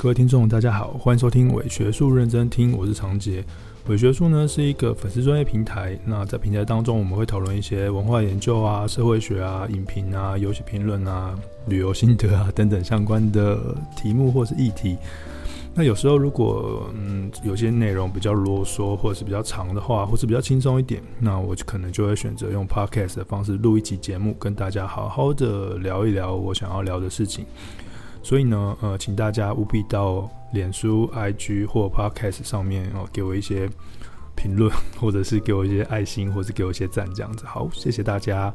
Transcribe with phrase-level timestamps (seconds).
[0.00, 3.44] 各位听众，大家好，欢迎收听伪学术认真听，我是长杰。
[3.88, 13.58] 伪学术呢是一个粉丝专业平台，那在平台当中，我们会讨论一些文化研究啊、社会学啊、影评啊、游戏评论啊、旅游心得啊等等相关的
[13.96, 14.96] 题目或是议题。
[15.74, 27.44] 那有时候如果嗯有些内容比较啰嗦，或者是比较长的话，或是比较轻松一点，那我就可能就会选择用 podcast 的方式录一期节目，跟大家好好的聊一聊我想要聊的事情。
[28.28, 33.66] 所以呢，呃，请大家务必到脸书、IG 或 Podcast 上面哦，给我一些
[34.36, 37.46] 评论， 或者是给我一些爱心，或是给我一些赞，这样子。
[37.46, 38.52] 好，谢谢大家。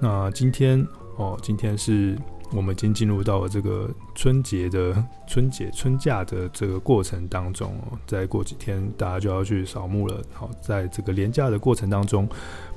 [0.00, 0.82] 那今天
[1.16, 2.18] 哦，今天是
[2.52, 10.22] 我们已经进入到了这个春节的 春节春假的这个过程当中哦，再过几天大家就要去扫墓了。
[10.32, 12.26] 好，在这个连假的过程当中，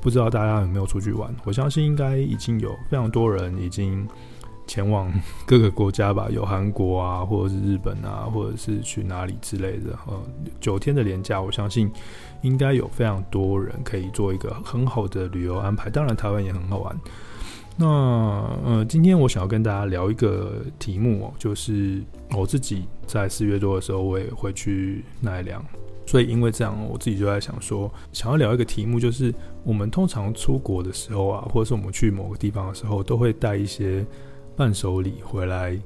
[0.02, 1.34] 不知道大家有没有出去玩？
[1.46, 4.06] 我相信应该已经有非常多人已经。
[4.68, 5.12] 前往
[5.46, 9.98] 各个国家吧，有韩国啊，或者是日本啊，或者是去哪里之类的。
[10.08, 10.20] 呃，
[10.60, 11.92] 九天的廉价，我相信
[12.42, 15.90] 应该有非常多人可以做一个很好的旅游安排。
[15.90, 17.00] 当然，台湾也很好玩。
[17.78, 17.86] 那
[18.64, 22.02] 呃，今天我想要跟大家聊一个题目哦，就是
[22.32, 25.62] 我自己在四月多的时候，我也会去奈良，
[26.06, 34.06] 所以因为这样，我自己就在想说，想要聊一个题目，就是我们通常出国的时候啊，或者是我们去某个地方的时候，都会带一些。
[34.56, 35.78] 伴手礼回来，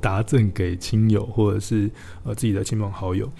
[0.00, 1.90] 答赠给亲友或者是
[2.24, 3.30] 呃自己的亲朋好友。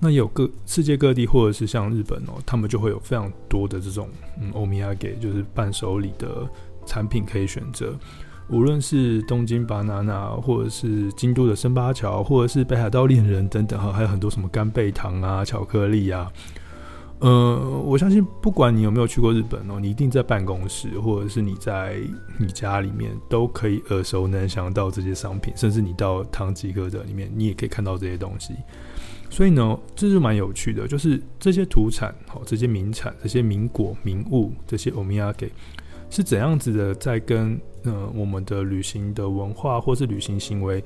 [0.00, 4.08] 那有各世界各地，或者是像日本哦，他们就会有非常多的这种
[4.40, 6.46] 嗯欧米亚给，就是伴手礼的
[6.84, 7.94] 产品可以选择。
[8.50, 16.30] 无论是东京巴拿那或者是京都的生八桥，或者是北海道恋人等等哈，还有很多什么干贝糖啊、巧克力啊。
[17.20, 21.98] 呃，我相信不管你有没有去过日本哦，你一定在办公室或者是你在
[22.38, 28.54] 你家里面都可以耳熟能详到这些商品，甚至你到唐吉诃德里面，你也可以看到这些东西。
[29.30, 35.50] 所以呢，这是蛮有趣的，就是这些土产、哦，这些名产、这些名果、名物、这些欧米亚给
[36.10, 40.84] 是怎样子的，在跟呃我们的旅行的文化或是旅行行为。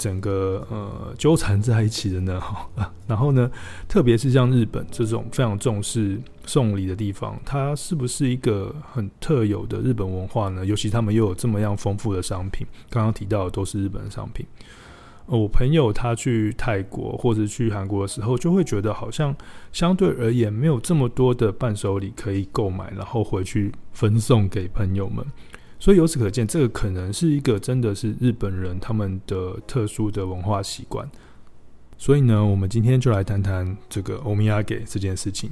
[0.00, 3.50] 整个呃纠缠在一起的呢， 哈，然后呢，
[3.86, 10.64] 特别是像日本这种非常重视送礼的地方，它是不是一个很特有的日本文化呢？
[10.64, 14.46] 尤其他们又有这么样丰富的商品，刚刚提到的都是日本的商品。
[15.26, 19.36] 我朋友他去泰国或者去韩国的时候，就会觉得好像
[19.70, 25.24] 相对而言没有这么多的伴手礼可以购买，然后回去分送给朋友们。
[25.82, 31.10] 所以由此可见，这个可能是一个真的是日本人他们的特殊的文化习惯。
[31.96, 35.50] 所以呢，我们今天就来谈谈这个欧米亚给这件事情。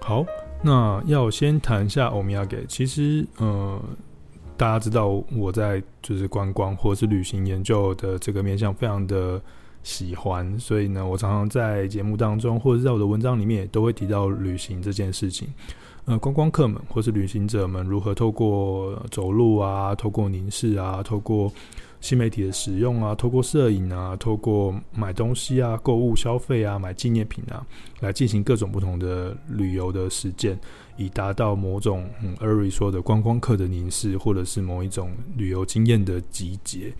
[0.00, 0.24] 好，
[0.62, 2.64] 那要先谈一下欧米亚给。
[2.66, 3.82] 其实，呃，
[4.56, 9.42] 大家知道我在就是观光或是旅行研究的这个面向非常的。
[9.82, 15.48] 喜欢，所以呢，我常常在节目当中，或者在我的文章里面，都会提到旅行这件事情。
[16.04, 21.52] 呃，观光客们或是旅行者们如何透过走路啊，透过凝视啊，透过
[22.00, 27.64] 新媒体的使用啊，透过摄影啊，透过买东西啊、购物消费啊、买纪念品啊，
[28.00, 30.58] 来进行各种不同的旅游的实践，
[30.96, 36.92] 以达到某种嗯，Eri 说的观光客的凝视，或者是某一种旅游经验的集结。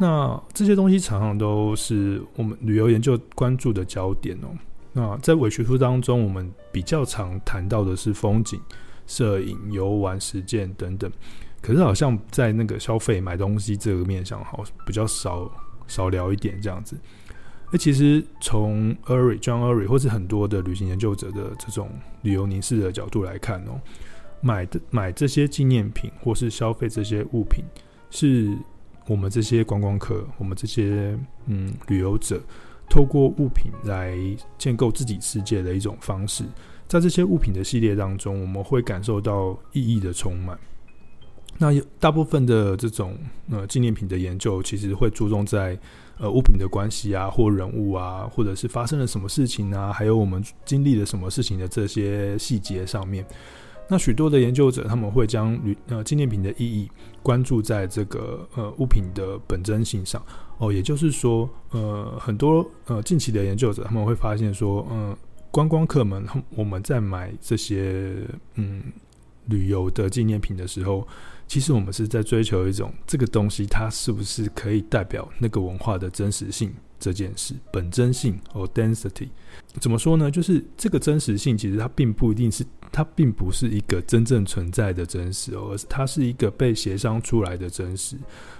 [0.00, 4.48] 那这些东西常常都是我们旅游研究关注的焦点哦。
[4.92, 8.60] 那在伪学术当中，我们比较常谈到的是风景、
[9.08, 11.10] 摄影、游玩、实践等等。
[11.60, 15.50] 可是好像在那个消费、买东西这个面向，好比较少
[15.88, 16.96] 少聊一点这样子。
[17.72, 21.90] 那其实从 Eri John Eri 或是很多的旅行研究者的这种
[22.22, 23.80] 旅游凝视的角度来看哦，
[24.40, 27.64] 买的买这些纪念品或是消费这些物品
[28.10, 28.56] 是。
[29.08, 32.40] 我们这些观光客，我们这些嗯旅游者，
[32.88, 34.16] 透过物品来
[34.58, 36.44] 建构自己世界的一种方式，
[36.86, 40.58] 在这些物品的系列当中，我们会感受到意义的充满。
[41.56, 43.18] 那大部分的这种
[43.50, 45.76] 呃纪念品的研究，其实会注重在
[46.18, 53.24] 呃物品的关系啊，或人物啊，或者是发生了什么事情啊，还有我们经历了什么事情的这些细节上面。
[53.90, 56.90] 那许多的研究者，他们会将旅呃纪念品的意义
[57.22, 60.22] 关注在这个呃物品的本真性上
[60.58, 65.18] 哦，也就是说，呃很多呃近期的研究者他们会发现说，嗯、呃，
[65.50, 66.22] 观光客们
[66.54, 68.14] 我们在买这些
[68.56, 68.82] 嗯
[69.46, 71.08] 旅游的纪念品的时候，
[71.46, 79.28] 其实我们是在追求一种这个东西它是不是可以代表那个文化的真实性这件事，本真性哦 density
[79.80, 80.30] 怎么说呢？
[80.30, 82.62] 就是这个真实性其实它并不一定是。
[82.90, 88.16] 它并不是一个真正存在的真实哦，而是它是一个被协商出来的真实。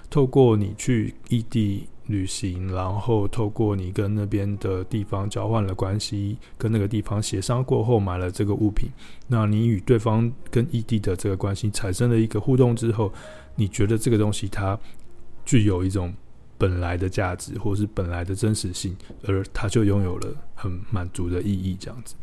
[0.09, 8.89] 透过你去异地旅行，然后透过你跟那边的地方交换了关系，跟那个地方协商过后买了这个物品，
[9.27, 13.13] 那你与对方跟异地的这个关系产生了一个互动之后，
[13.55, 14.79] 你觉得这个东西它
[15.45, 16.11] 具有一种
[16.57, 18.97] 本来的价值，或是本来的真实性，
[19.27, 22.15] 而它就拥有了很满足的意义，这样子。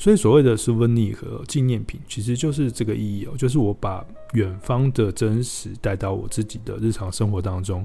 [0.00, 7.84] 所以所谓的是温妮和纪念品，其实就是这个意义哦，就是我把远方的真实带到我自己的日常生活当中，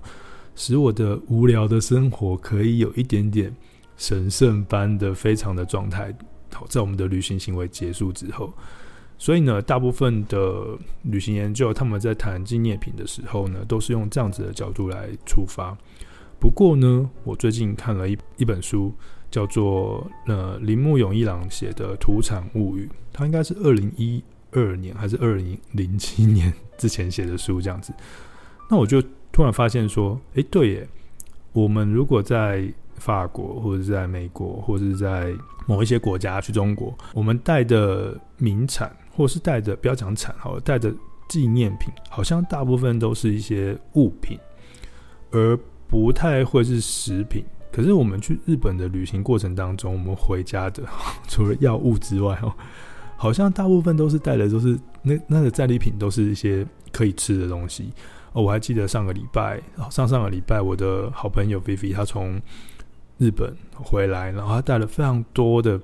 [0.55, 3.51] 使我的无聊的生活可以有一点点
[3.97, 6.15] 神圣般的非常的状态。
[6.53, 8.53] 好，在我们的旅行行为结束之后，
[9.17, 15.75] 所以呢，大部分的旅行研究他们在谈纪念品的时候呢，都是用这样子的角度来出发。
[16.39, 18.93] 不过呢，我最近看了一一本书。
[19.33, 27.91] 叫做呃铃木永一郎写的《土产物语》，他应该是二零一二年还是二零零七年之前写的书这样子。
[28.69, 29.01] 那我就
[29.31, 30.87] 突然发现说，诶、对耶，
[31.51, 35.33] 我们如果在法国或者在美国或者是在
[35.65, 40.93] 某一些国家去中国，我们带的名产或是带的不要讲产好，带的
[41.27, 44.37] 纪念品，好像大部分都是一些物品，
[45.31, 45.57] 而
[45.87, 47.43] 不太会是食品。
[47.73, 50.83] 可是我们去日本的旅行过程当中，我们回家的
[51.27, 52.53] 除了药物之外哦，
[53.17, 57.91] 好像大部分都是带的都是那那个战利品，都是一些可以吃的东西
[58.33, 58.43] 哦。
[58.43, 59.59] 我还记得上个礼拜，
[59.89, 62.39] 上上个礼拜，我的好朋友菲菲她从
[63.17, 65.79] 日本回来，然后她带了非常多的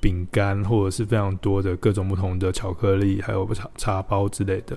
[0.00, 4.76] 饼干，或者是非常多的各种不同的巧克力，还有茶茶包之类的。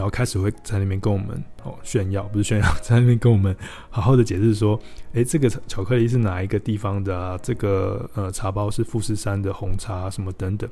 [0.00, 3.54] 然后开始会在那边跟我们哦炫耀，不是炫耀， 在那边跟我们
[3.90, 4.80] 好好的解释说，
[5.12, 7.38] 诶，这个巧克力是哪一个地方的啊？
[7.42, 10.66] 这个呃茶包是富士山的红茶什么等等。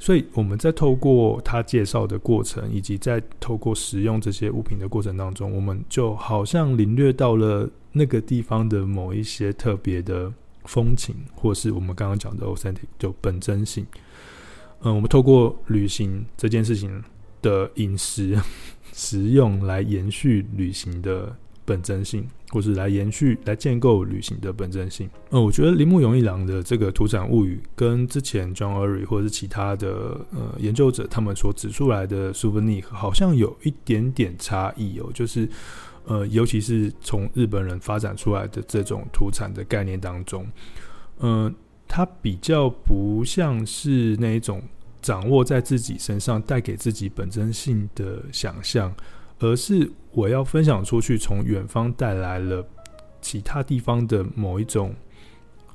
[0.00, 10.32] 所以我们在透过他介绍的过程，以及在透过使用这些物品的过程当中，我们就好像领略到了那个地方的某一些特别的
[10.64, 13.86] 风情，或是我们刚刚讲的 authentic 就本真性。
[14.80, 17.00] 嗯，我们透过旅行这件事情。
[17.42, 18.38] 的饮食
[18.92, 21.34] 食用来延续旅行的
[21.64, 25.08] 本真性，或是来延续来建构旅行的本真性。
[25.30, 35.48] 呃，我觉得铃木永一郎的这个《土产物语》跟之前 John Urry 或者是其他的呃研究者他们所指出来的 Souvenir 好像有一点点差异哦，就是
[36.06, 40.44] 呃，尤其是从日本人发展出来的这种土产的概念当中，
[41.20, 41.54] 嗯、呃，
[41.86, 44.60] 它比较不像是那一种。
[45.02, 48.94] 掌握在自己身上，带给自己本真性的想象，
[49.38, 52.64] 而是我要分享出去，从远方带来了
[53.20, 54.94] 其他地方的某一种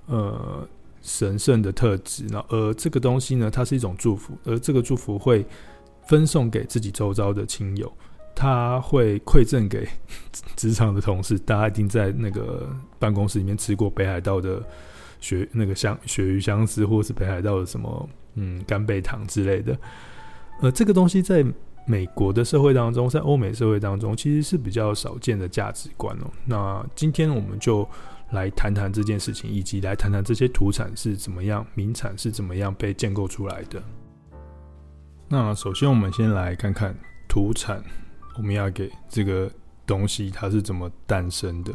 [0.07, 0.67] 呃
[1.01, 2.25] 神圣的特质。
[2.29, 5.45] 那而这个东西呢，它是一种祝福，而这个祝福会
[6.07, 7.91] 分送给自己周遭的亲友，
[8.35, 9.87] 他会馈赠给
[10.55, 11.39] 职场的同事。
[11.39, 12.69] 大家一定在那个
[12.99, 14.61] 办公室里面吃过北海道的
[15.19, 18.07] 鳕那个香鳕鱼香丝，或是北海道的什么。
[18.35, 19.77] 嗯，干贝糖之类的，
[20.61, 21.45] 呃，这个东西在
[21.85, 26.31] 美国的社会当中，在欧美社会当中，其实是比较少见的价值观哦。
[26.45, 27.87] 那今天我们就
[28.31, 33.81] 来谈谈这件事情，以及来谈谈这些土产是怎么样，名产是怎么样被建构出来的。
[35.29, 36.95] 那首先，我们先来看看
[37.27, 37.83] 土产，
[38.37, 39.49] 我们要给这个
[39.85, 41.73] 东西它是怎么诞生的。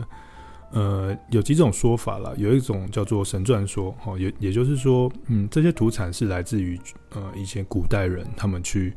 [0.72, 6.78] 呃，有几种说法啦，有一种叫做神传说，哦，也也就是说，嗯，这些土产是来自于
[7.10, 8.94] 呃以前古代人他们去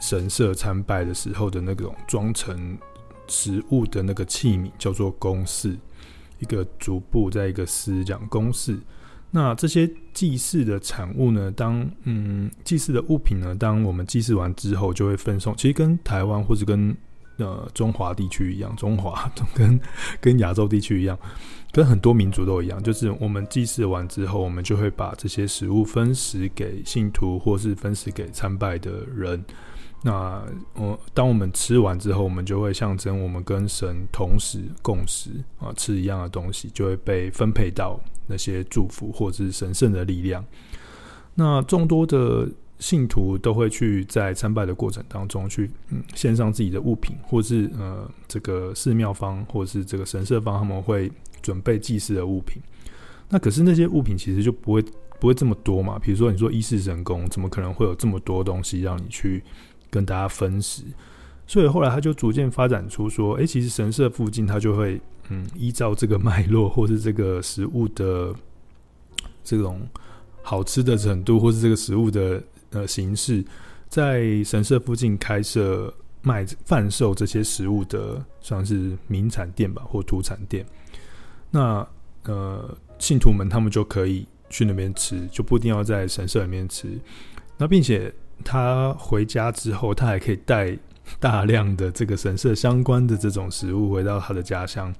[0.00, 2.76] 神社参拜的时候的那种装成
[3.28, 5.78] 食物的那个器皿，叫做公祀，
[6.40, 8.76] 一个竹部在一个司讲公祀。
[9.30, 15.54] 那这些祭祀的产物呢，当嗯祭祀的物品呢，当我们祭祀完之后，就会分送。
[15.54, 16.96] 其实跟台湾或者跟
[17.38, 19.80] 呃，中华地区一样，中华 跟
[20.20, 21.16] 跟亚洲地区一样，
[21.70, 29.44] 跟很多民族都一样，就是我们祭祀完之后，我们就会把这些食物分食给信徒，或是分食给参拜的人。
[30.02, 35.30] 那我当我们吃完之后，我们就会象征我们跟神同时共食
[35.60, 40.44] 啊，吃一样的东西，就会被分配到那些祝福或是神圣的力量。
[41.36, 42.48] 那众多的。
[42.78, 45.68] 信徒都会去在参拜的过程当中去
[46.14, 51.10] 献上自己的物品，或是呃这个寺庙方或是这个神社方他们会
[51.42, 52.62] 准备祭祀的物品。
[53.28, 54.80] 那可是那些物品其实就不会
[55.18, 55.98] 不会这么多嘛？
[55.98, 59.42] 比如说你说一世神功，怎么可能会有这么多东西让你去
[59.90, 60.84] 跟大家分食？
[61.48, 68.32] 所以后来他就逐渐发展出说，诶，其实神社附近他就会嗯依照这个脉络或是这个食物的
[69.42, 69.80] 这种
[70.42, 72.40] 好吃的程度，或是这个食物的。
[72.70, 73.44] 呃形式，
[73.88, 80.66] 在神社附近开设卖贩售这些食物的，算是名产店吧，或土产店。
[81.50, 81.86] 那
[82.24, 86.98] 呃，信徒们他们就可以去那边吃，就不一定要在神社里面吃。
[87.56, 88.12] 那并且
[88.44, 90.76] 他回家之后，他还可以带
[91.18, 94.94] 大量的这个神社相关的这种食物回到他的家乡，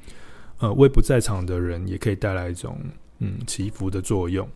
[0.58, 2.80] 呃，为不在场的人也可以带来一种
[3.18, 4.48] 嗯祈福的作用。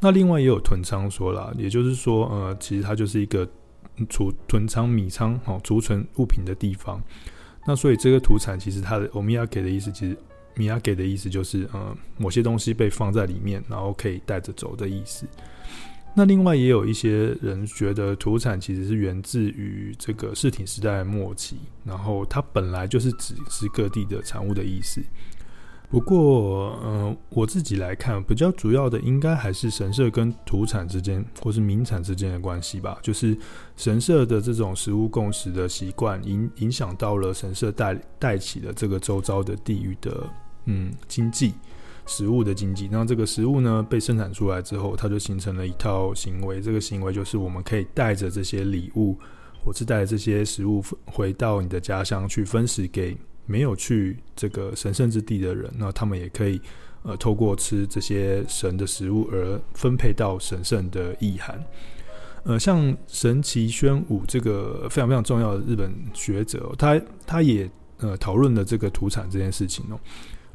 [0.00, 3.48] 那另外也有囤仓说了，也就是说，呃，其实它就是一个
[4.08, 7.02] 储囤仓米仓哦，储存物品的地方。
[7.66, 10.16] 那所以这个土产其实它的欧米亚给的意思，其实
[10.54, 15.26] 米亚给的意思就是呃某些东西被放在里面，然后可以带着走的意思。
[16.16, 25.02] 那另外也有一些人觉得土产其实是源自于这个室町时代的末期，然后它本来就是指是各地的产物的意思。
[25.94, 32.98] 不过，呃，我自己来看，比较主要的应该还是神社跟土产之间，或是民产之间的关系吧。
[33.00, 33.38] 就是
[33.76, 40.28] 神社的这种食物共食的习惯，影影响到了神社带带起了这个周遭的地域的
[40.64, 41.54] 嗯经济。
[42.06, 46.60] 食物的经济，那这个食物呢被生产出来之后，它就形成了一套行为。
[46.60, 49.16] 这个行为就是我们可以带着这些礼物，
[49.64, 55.70] 或是带着这些食物回到你的家乡去分食给没有去这个神圣之地的人。
[55.78, 56.60] 那他们也可以
[57.02, 61.62] 呃透过吃这些神的食物而分配到神圣的意涵。
[62.44, 69.98] 呃，像神崎宣武这个非常非常重要的日本学者，他他也呃讨论了这个土产这件事情哦。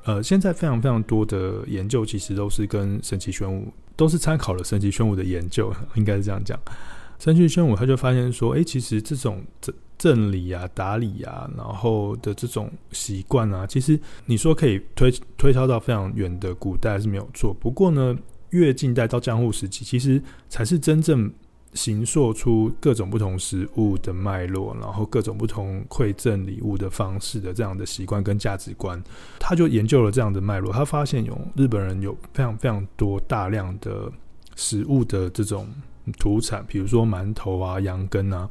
[0.03, 6.59] 呃，现在非常非常多的研究，其实都是跟神崎宣武都是参考了神崎宣武的研究，应该是这样讲。
[7.17, 17.53] 神崎宣武他就发现说，哎，其实这种这赠礼啊、打礼啊，然后的这种习惯啊，其实你说可以推推敲到非常远的古代是没有错。
[17.53, 18.17] 不过呢，
[18.49, 21.31] 越近代到江户时期，其实才是真正。
[21.75, 28.99] 形塑出各种不同食物的脉络，然后各种不同馈赠礼物的方式的这样的习惯跟价值观，
[29.37, 34.11] 他就研究了这样的脉络，他发现有日本人有非常非常多大量的
[34.55, 35.67] 食物的这种
[36.17, 38.49] 土产，比如说馒头啊、羊羹啊，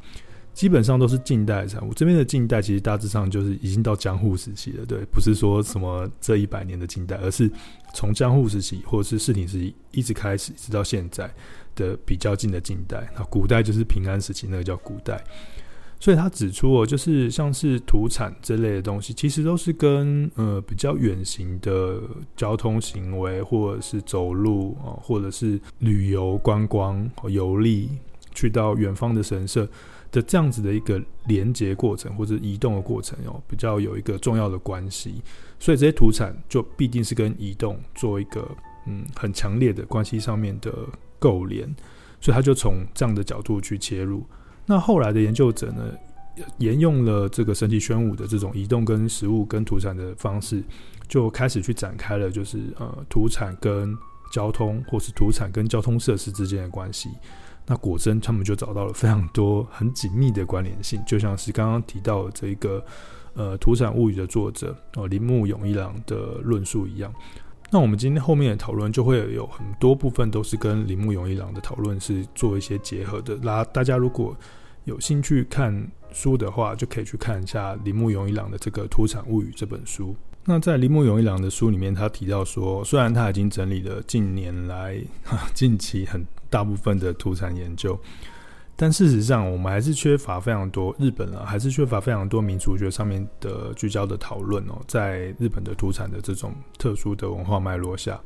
[0.59, 1.93] 基本上都是近代产物。
[1.93, 7.49] 这边的近代其实大致上就是已经到江户时期了，对，不是说什么这一百年的近代，而是
[7.93, 11.31] 从江户时期或者是室町时期一直开始，直到现在。
[11.75, 15.23] 的比较近的近代，那古代就是平安时期，那个叫古代。
[15.97, 22.01] 所以他指出哦，就是像是土产这类的东西，其实都是跟呃比较远行的
[22.35, 27.89] 交通行为，或者是走路啊，或者是旅游观光、游历
[28.33, 29.65] 去到远方的神社
[30.11, 35.21] 的这样子的一个连接过程，或者移动的过程哦，比较有一个重要的关系。
[35.59, 38.49] 所以这些土产就必定是跟移动做一个
[38.85, 40.73] 嗯很强烈的关系上面的。
[41.21, 41.67] 构连，
[42.21, 44.25] 所以他就从这样的角度去切入。
[44.65, 45.91] 那后来的研究者呢，
[46.59, 50.63] 沿用了这个神奇宣武的这种移动跟食物跟土产的方式，
[51.09, 53.93] 就开始去展开了，就是呃土产跟
[54.31, 57.09] 交通，或是土产跟交通设施之间的关系。
[57.71, 62.83] 那果真他们就找到了非常多很紧密的关联性，就像是刚刚提到这一个
[63.35, 67.13] 呃土产物语的作者哦铃木勇一郎的论述一样。
[67.69, 73.37] 那我们今天后面的讨论就会有很多部分都是跟铃木勇一郎的讨论是做一些结合的。
[73.43, 74.35] 那大家如果
[74.85, 80.15] 有兴趣看书的话，就可以去看一下铃木勇一郎的这个《土产物语》这本书。
[80.45, 84.99] 那在铃木勇一郎的书里面，他提到说，虽然他已经整理了近年来、
[85.53, 87.99] 近期很大部分的土产研究。
[88.81, 94.79] 但事实上，我们还是缺乏非常多日本啊，还是缺乏非常多民俗学上面的聚焦的讨论哦。
[94.87, 98.17] 在日本的土产的这种特殊的文化脉络下，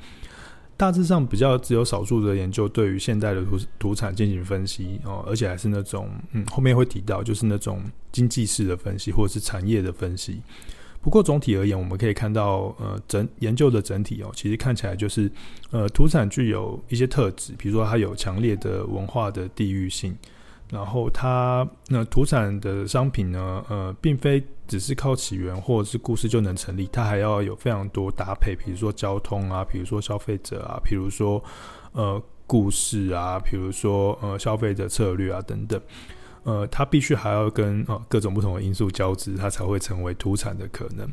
[0.77, 10.39] 大致上比较只有少数的研究对于现代的土土产进行分析哦，而且还是那种嗯，后面会提到就是那种经济式的分析或者是产业的分析。
[11.03, 15.29] 不过总体而言，我们可以看到，呃，整研究的整体哦，其实看起来就是，
[15.69, 20.15] 呃，土产具有一些特质，比如说它有强烈的文化的地域性，
[20.72, 31.43] 然后它那土产的商品呢，呃，并非只是靠起源或者是故事就能成立，它还要有非常多搭配，比如说交通啊，比如说消费者啊，比如说
[31.91, 35.81] 呃故事啊，比如说呃消费者策略啊等等。
[36.43, 41.09] 呃，它必须还要跟呃各种不同的因素交织，它才会成为土产的可能。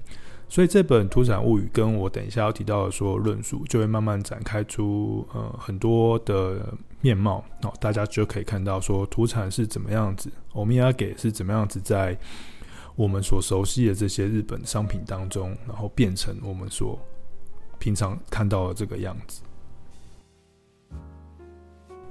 [0.49, 12.19] 所以这本《土产物语》跟我等一下要提到的说论述，就会慢慢展开出呃很多的面貌哦，大家就可以看到说土产是怎么样子，欧米亚给是怎么样子在
[12.97, 16.99] 我们所熟悉的这些日本商品当中，然后变成我们所
[17.79, 19.43] 平常看到的这个样子。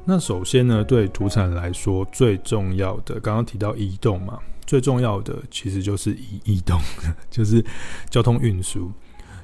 [0.09, 6.79] 那首先呢，对土产来说最重要的，刚刚提到移动嘛，最重要的其实就是移移动，
[7.29, 7.63] 就是
[8.09, 8.91] 交通运输。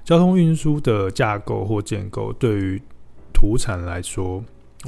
[0.04, 2.82] 交通运输的架构或建构，对于
[3.32, 4.44] 土产来说，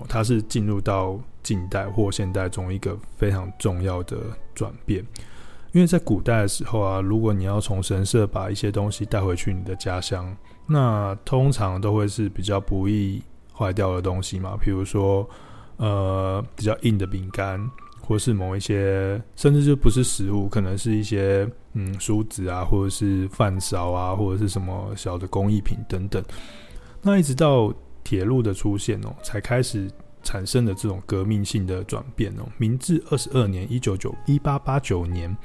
[0.10, 4.18] 它是进入到近代或现代中一个非常重要的
[4.56, 5.06] 转变。
[5.74, 13.22] 因为在古代的时候啊，如果你要从神社把一些东西带回去你的家乡，那通常都会是比较不易
[13.54, 15.30] 坏掉的东西嘛，比如说。
[15.78, 17.60] 呃，比较硬的饼干，
[18.02, 26.24] 或是某一些，甚至就不是食物，可能是一些嗯梳子啊，或者是饭勺啊，或者是什么小的工艺品等等。
[27.02, 29.90] 那一直到铁路的出现哦，才开始
[30.24, 32.44] 产生了这种革命性的转变哦。
[32.58, 35.36] 明治二十二年，一九九一八八九年。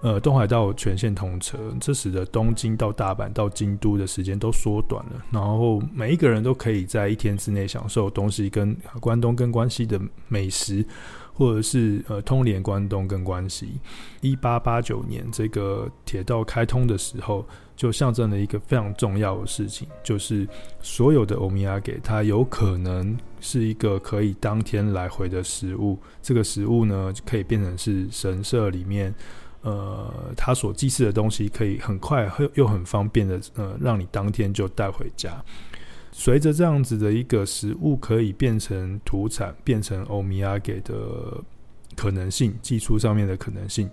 [0.00, 5.24] 呃，东海道全线通车，这使得东京到大阪到京都的时间都缩短了。
[5.32, 10.86] 然后每一个人都可以在一天之内享受东西跟关东跟关西的美食，
[11.32, 13.80] 或者是呃通联关东跟关西。
[14.20, 20.46] 一八八九年这个铁道开通的时候，就象征了一个非常重要的事情，就是
[20.80, 25.98] 所有的欧米亚给它有可能是一个可以当天来回的食物。
[26.22, 29.12] 这个食物呢，可以变成是神社里面。
[29.62, 35.42] 呃，他所祭祀的东西可以很快又很方便的，呃，让你当天就带回家。
[36.12, 40.94] 随着这样子的一个食物可以变成土产，变成欧米亚给的
[41.94, 43.88] 可能性，技术上面的可能性，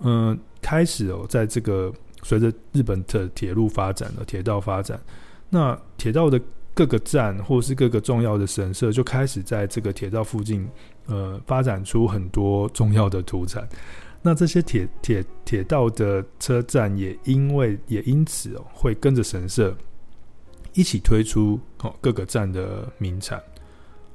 [0.00, 1.92] 嗯、开始哦，在这个
[2.22, 5.00] 随着日本的铁路发展的铁道发展，
[5.48, 6.40] 那铁道的
[6.74, 10.68] 各个站或是各个重要的神社就开始在这个铁道附近，
[11.06, 13.68] 呃，发展出很多重要的土产。
[14.22, 19.74] 那这些铁铁铁道的车站也因为也因此哦，会跟着神社
[20.74, 23.42] 一起推出哦各个站的名产，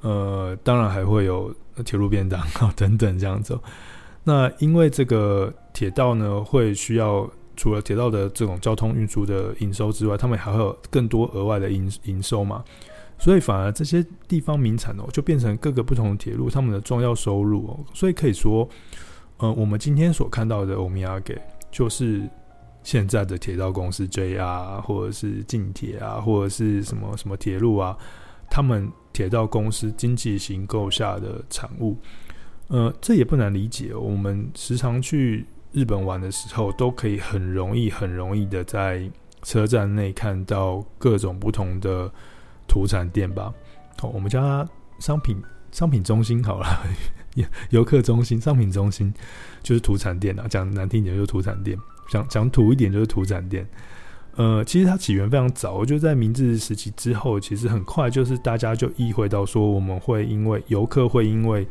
[0.02, 1.52] 呃，当然还会有
[1.84, 3.58] 铁路便当啊等等这样子。
[4.22, 12.62] 那因为这个铁道呢，会需要除了铁道的这种交通运输的营收之外，他们还会有更多额外的营营收嘛，
[13.18, 18.68] 所以反而这些地方名产哦，就变成各个不同的铁路他们的重要收入哦，所以可以说。
[19.38, 21.38] 呃，我们今天所看到的欧米亚给，
[21.70, 22.28] 就是
[22.82, 27.96] 现在的铁道公司 JR 或者是近铁啊，或者是什么什么铁路啊，
[28.48, 31.98] 他们铁道公司经济型构下的产物。
[32.68, 33.94] 呃，这也不难理解。
[33.94, 39.08] 我们时常去日本玩的时候，都可以很容易、很容易的在
[39.42, 42.10] 车站内看到各种不同的
[42.66, 43.52] 土产店吧。
[44.00, 44.66] 好，我们叫它
[44.98, 46.66] 商品商品中心好了。
[47.70, 49.12] 游客中心、商品中心
[49.62, 51.76] 就是土产店啊，讲难听一点就是土产店，
[52.08, 53.66] 讲讲土一点就是土产店。
[54.36, 61.66] 呃，其实它起源非常早，就在明治时期之后，其实很快就是大家就意会到说，我们会因为游客会因为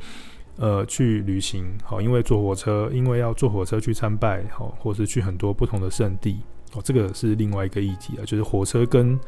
[0.55, 6.39] 呃去旅行，好，因为坐火车，因为要坐火车去参拜，好，或是去很多不同的圣地，
[6.73, 9.19] 哦，这个是另外一个议题啊，就是火车跟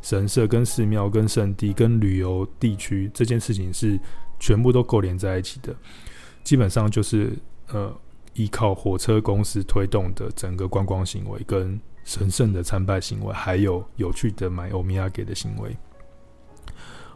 [0.00, 4.00] 神社、跟寺庙、跟圣地、跟旅游地区这件事情是。
[4.38, 5.74] 全部都勾连在一起的，
[6.44, 7.32] 基本上就是
[7.68, 7.92] 呃，
[8.34, 15.76] 依靠火车公司推动的整个观光行为，跟神圣的参拜行为，还有有趣的买欧米亚给的行为。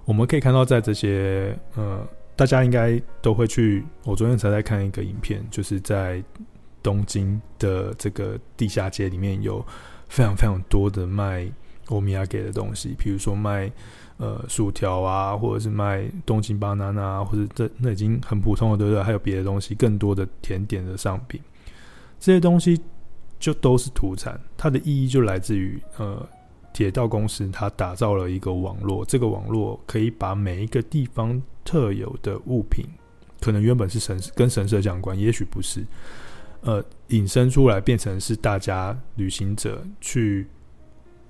[0.04, 3.85] 我们可以看到，在这些呃，大家应该都会去。
[4.04, 6.22] 我昨天才在看一个影片，就是在
[6.83, 9.64] 东京的这个地下街里面有
[10.09, 11.46] 非常非常多的卖
[11.88, 13.70] 欧米亚给的东西，比如说卖。
[14.22, 19.02] 呃，薯条啊，或者是卖东京巴拿拿，或者这那已经很普通了，对不对？
[19.02, 21.40] 还有别的东西，更多的甜点的商品，
[22.18, 22.78] 这些东西
[23.38, 24.38] 就都是土产。
[24.59, 26.28] 它的意义就来自于呃，
[26.70, 32.85] 铁道公司它打造了一个网络，这个网络可以把每一个地方特有的物品，
[33.40, 35.83] 可能原本是神跟神社相关，也许不是，
[36.61, 40.46] 呃，引申出来变成是大家旅行者去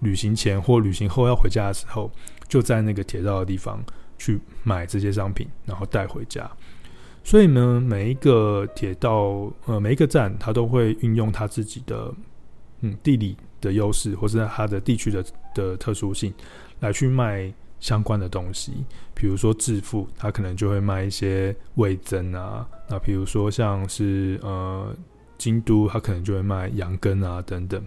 [0.01, 2.11] 旅行前或旅行后要回家的时候。
[2.51, 3.83] 就在那个铁道的地方
[4.19, 6.51] 去买这些商品，然后带回家。
[7.23, 12.13] 所以呢，每一个铁道，呃，每一个站，它都会运用它自己的，
[12.81, 16.35] 嗯，地理的优势，或是它的地区的的特殊性，
[16.81, 18.73] 来去卖相关的东西。
[19.15, 22.67] 比如说致富，它可能就会卖一些味增啊。
[22.89, 24.93] 那比如说像是呃
[25.39, 27.81] 京都，它可能就会卖羊羹啊等等。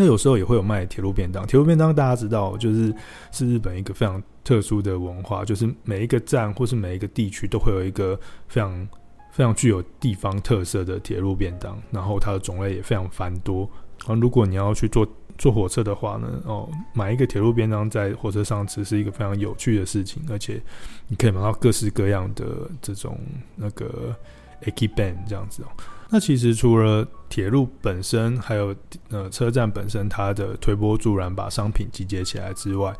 [0.00, 2.94] 那有时候也会有卖铁路便当，铁路便当大家知道，就是
[3.32, 8.88] 是日本一个非常特殊的文化，就是每一个站或是每一个地区都会有一个非常
[9.32, 13.68] 非常具有地方特色的铁路便当，然后它的种类也非常繁多。
[14.06, 15.04] 然后如果你要去坐
[15.36, 20.62] 坐火车的话呢，哦，买一个铁路便当在火车上吃是一个非常有趣的事情，而且
[21.08, 23.18] 你可以买到各式各样的这种
[23.56, 24.14] 那个
[24.62, 25.68] Ekiben 这样子哦。
[26.10, 28.74] 那其实除了铁路本身，还有
[29.10, 32.94] 呃车站本身它的推波助澜把商品集结起来之外，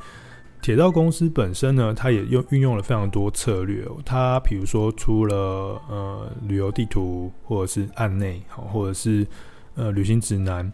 [0.60, 3.86] 铁道公司本身呢，它也用运用了非常多策略。
[4.04, 9.26] 它比如说出了呃旅游地图，或者是案内，或者是
[9.74, 10.70] 呃旅行指南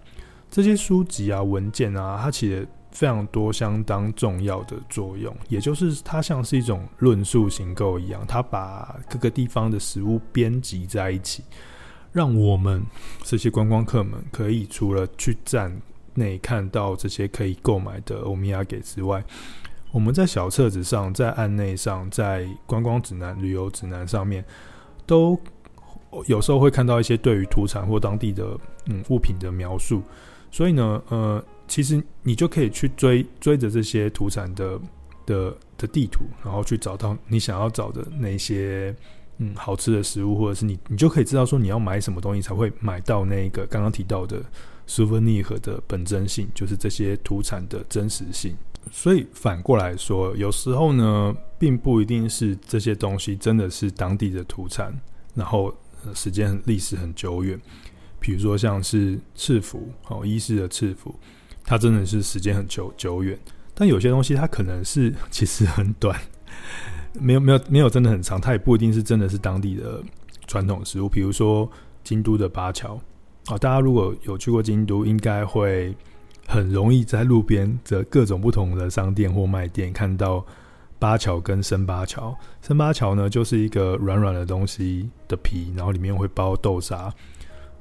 [0.51, 5.33] 这些书籍啊文件啊，它起了非常多相当重要的作用。
[5.49, 11.44] 也就是它像是一种论述型构一样，它把各个地方的食物编辑在一起，
[12.14, 12.81] 让我们
[13.24, 15.77] 这些观光客们可以除了去站
[16.14, 19.22] 内看到这些可以购买的欧米亚给之外，
[19.90, 24.44] 我们在小册子上、在案内上、在观光指南、旅游指南上面，
[25.05, 25.37] 都
[26.27, 30.00] 有时候会看到一些对于土产或当地的嗯物品的描述。
[30.53, 34.81] 所以呢，呃，其实你就可以去追追着这些土产的
[35.27, 38.94] 的的地图，然后去找到你想要找的那些
[39.38, 44.42] 嗯好吃的食物，或者是你你就可以知道说你要买什么东西才会买到那个刚刚提到的
[44.87, 48.57] souvenir 的本真性，就是这些土产的真实性。
[48.92, 54.92] 所以反过来说，有时候呢，并不一定是这些东西真的是当地的土产，
[55.35, 55.75] 然后
[56.14, 57.59] 时间历史很久远。
[58.20, 61.14] 比如说像是赤福，哦，伊势的赤福，
[61.64, 63.38] 它真的是时间很久久远。
[63.75, 66.18] 但有些东西它可能是其实很短，
[67.20, 70.03] 没有没有没有真的很长，它也不一定是真的是当地的
[70.46, 71.09] 传统食物。
[71.09, 71.70] 比如说
[72.03, 72.94] 京都的八桥，
[73.46, 75.94] 啊，大家如果有去过京都，应该会。
[76.46, 80.44] 很容易在路边的各种不同的商店或卖店看到
[80.98, 82.37] 八桥跟生八桥。
[82.61, 87.11] 生八桥呢，就是一个软软的东西的皮，然后里面会包豆沙，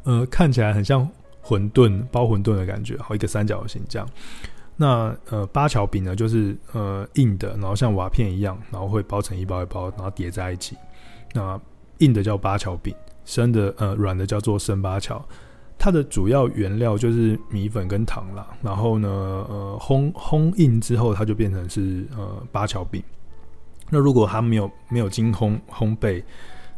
[0.03, 1.05] 呃，看起来很像
[1.43, 4.07] 馄饨包馄饨的感觉，好一个三角形这样。
[4.75, 10.75] 那呃八桥饼呢，就是呃硬的，然后像瓦片一样，然后会包成一包一包，然后叠在一起。
[11.33, 11.59] 那
[11.99, 12.93] 硬的叫八桥饼，
[13.25, 15.23] 生的呃软的叫做生八桥。
[15.77, 23.03] 它的主要原料就是米粉跟糖啦，然后呢，呃，烘烘硬之后，它就变成是呃八桥饼。
[23.89, 26.23] 那如果它没有没有经烘烘焙，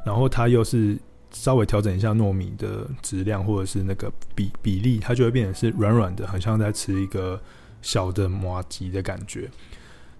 [0.05, 0.97] 然后它又是
[1.31, 7.39] 稍微调整一下糯米的质量或者是那个比比例，它就会变成是软软的，很像在吃一个
[7.85, 9.49] 小的麻糬的感觉。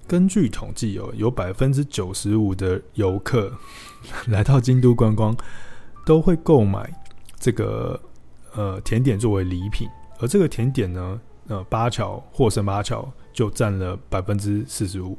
[0.08, 3.52] 根据统计哦，有百分之九十五的游客
[4.28, 5.36] 来到京都观光，
[6.06, 6.90] 都会购买
[7.40, 8.00] 这个。
[8.58, 9.86] 呃，甜点作为礼品，
[10.18, 15.18] 而这个甜点呢，呃，八桥或生八桥就占了百分之四十五。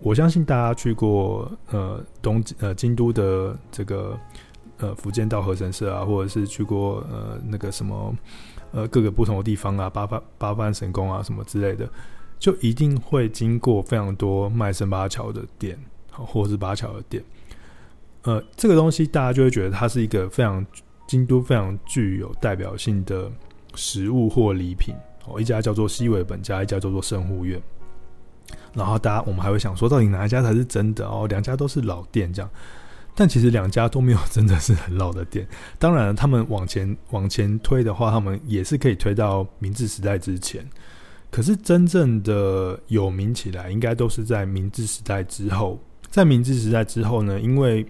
[0.00, 4.18] 我相信大家去过呃东呃京都的这个
[4.78, 8.12] 呃伏见稻荷神社啊，或者是去过呃那个什么
[8.72, 11.88] 呃各个不同的地方啊，八幡八幡神宫啊什么之类的，
[12.38, 15.78] 就一定会经过非常多卖生八桥的店，
[16.10, 17.22] 或是八桥的店。
[18.22, 20.64] 呃，这个东西大家就会觉得它是一个非常。
[21.06, 23.28] 京都非常具有代表性的
[23.74, 24.94] 食物或礼品
[25.26, 27.60] 哦，一家叫做西尾本家，一家叫做圣户院。
[28.72, 31.26] 然后大家我们还会想说，到底哪一家才是真的哦？
[31.28, 32.48] 两家都是老店这样，
[33.14, 35.46] 但其实两家都没有真的是很老的店。
[35.78, 40.64] 当然，他们往前往前推的话，他们也是可以推到明治时代之前。
[41.30, 45.78] 可是真正的有名起来，应该都是在明治时代之后。
[46.08, 47.86] 在明治时代之后呢，因为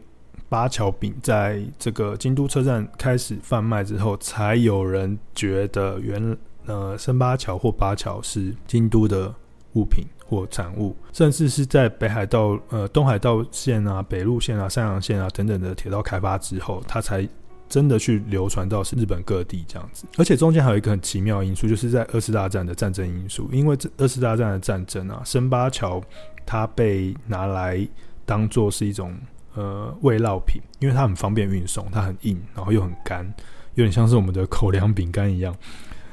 [0.48, 9.35] 八桥饼在这个京都车站开始贩卖之后，才有人觉得原呃生八桥或八桥是京都的
[9.72, 17.29] 物品或产物，甚至是在北海道呃东海道线啊、北陆线啊、山阳线啊等等的铁道开发之后，它才
[17.69, 20.07] 真的去流传到日本各地这样子。
[20.16, 26.01] 而且中间还有一个很奇妙的因素，就是在二次大战的战争因素，因为这二次大战的战争啊，生八桥
[26.47, 27.85] 它被拿来
[28.25, 29.12] 当做是一种。
[29.57, 33.27] 呃，慰劳品，因为它很方便运送，它很硬，然后又很干，
[33.75, 35.53] 有点像是我们的口粮饼干一样，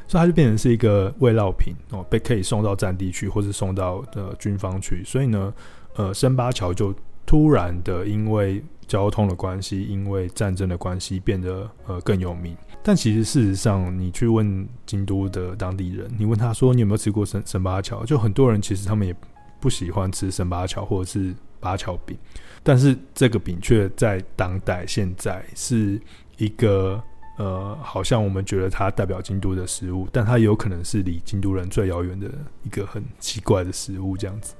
[0.07, 5.03] 所以它就变成是一个慰劳品哦，被可以送到战地去，或是送到呃军方去。
[5.03, 5.53] 所以呢，
[5.95, 6.93] 呃，生八桥就
[7.25, 12.55] 突然的因为交通的关系，因为战争的关系，变得呃更有名。
[12.81, 19.13] 但其实事实上，你去问京都的当地人，你问他说你有没有吃过生生八桥，就很多人其实他们也
[19.59, 22.17] 不喜欢吃生八桥或者是八桥饼。
[22.63, 25.99] 但是这个饼却在当代现在是
[26.37, 27.01] 一个
[27.37, 32.27] 呃，好像我们觉得它代表京都的食物，但它有可能是离京都人最遥远的
[32.63, 34.55] 一个很奇怪的食物这样子。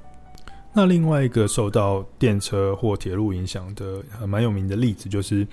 [0.73, 5.47] 那另外一个受到电车或铁路影响的蛮有名的例子，就是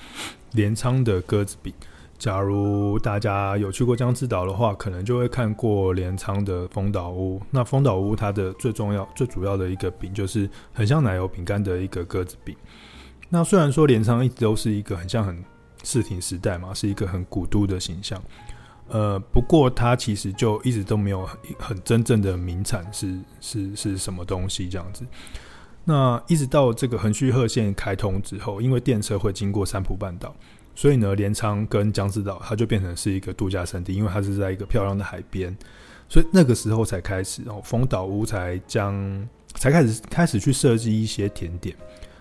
[0.52, 1.72] 镰仓的鸽子饼。
[2.18, 7.40] 假如大家有去过江之岛的话，可能就会看过镰仓的丰岛屋。
[7.50, 12.54] 那丰岛屋它的最重要、最主要的一个饼，就是很像奶油饼干的一个鸽子饼。
[13.30, 15.42] 那虽然说镰仓一直都是一个很像很
[15.84, 18.20] 室町时代嘛，是一个很古都的形象。
[18.88, 21.24] 呃，不过它其实就一直都没有
[21.58, 25.06] 很，真正的名产是是是什么东西这样子。
[25.84, 30.34] 那一直到这个横须贺线开通之后，因为电车会经过三浦半岛。
[30.76, 35.56] 所以呢，镰仓跟江之岛，它就变成是一个度假胜地，因为它是在一个漂亮的海边，
[36.08, 41.76] 所以那个时候才开始哦，丰岛屋才将才开始开始去设计一些甜点。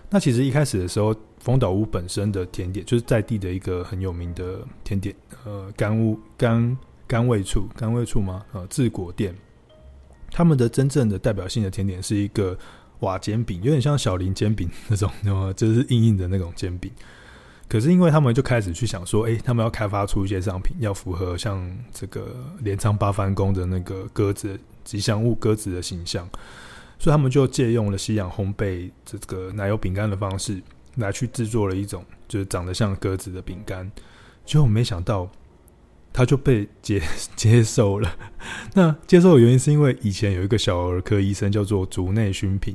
[0.08, 1.12] 那其实一开始的时候，
[1.44, 6.74] 丰岛屋本身的甜点就是在地的一个很有名的甜点，呃，甘屋甘
[7.06, 8.42] 甘味处甘味处吗？
[8.52, 9.34] 呃，治果店，
[10.30, 12.56] 他们的真正的代表性的甜点是一个
[13.00, 16.90] 瓦煎饼，有点像小林煎饼那种，那 么就是硬硬的那种煎饼。
[17.68, 26.26] 可是因为他们就开始去想说，哎、他们要开发出一些商品，要符合像这个镰仓八幡宫的那个鸽子吉祥物鸽子的形象，
[26.98, 30.62] 所以他们就借用了西洋烘焙这个奶油饼干的方式
[30.96, 33.90] 来去制作了一种就是长得像鸽子的饼干，
[34.44, 35.30] 结果没想到
[36.12, 37.02] 他就被接
[37.36, 38.16] 接受了。
[38.74, 42.74] 那接受的原因是因为以前有一个小儿科医生叫做竹内薰平，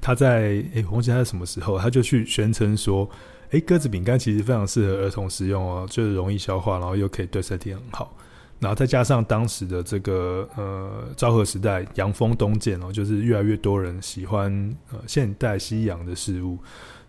[0.00, 3.08] 他在哎、欸，我忘记他在什么时候，他就去宣称说。
[3.50, 8.14] 哎，鸽子饼干其实非常适合儿童食用哦，就是容易消化，然后又可以对身体很好。
[8.60, 14.52] 然后再加上当时的这个呃昭和时代洋风东渐哦，就是越来越多人喜欢
[14.90, 16.58] 呃现代西洋的事物，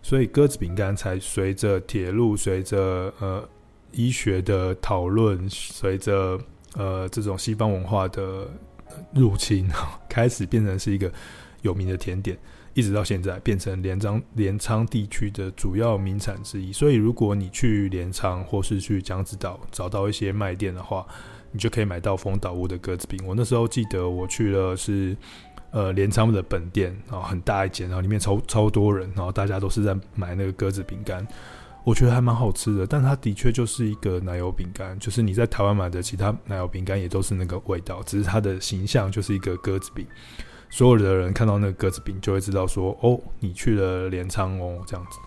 [0.02, 3.48] 所以鸽子饼干才随着铁路、随着呃
[3.92, 6.38] 医学的讨论、随着
[6.76, 8.48] 呃这种西方文化的
[9.12, 9.68] 入侵，
[10.08, 11.12] 开始变成是一个
[11.62, 12.38] 有名的甜点。
[12.72, 21.04] 一直到现在变成镰仓镰仓地区的主要名产之一，所以如果你去镰仓或是去江之岛找到一些卖店的话，
[21.52, 23.18] 你就可以买到丰岛屋的鸽子饼。
[23.26, 25.16] 我那时候记得我去了是
[25.70, 31.26] 呃镰仓的本店，然后很大一间，然后里面超超多人，然后大家都是在买那个鸽子饼干，
[31.84, 32.86] 我觉得还蛮好吃的。
[32.86, 40.06] 但它的确就是一个奶油饼干，就是你在台湾买的其他奶油饼干也都是那个味道，只是它的形象就是一个鸽子饼。
[40.72, 45.18] 所有的人看到那个鸽子饼，就会知道说：“哦，你去了镰仓哦。”这样子。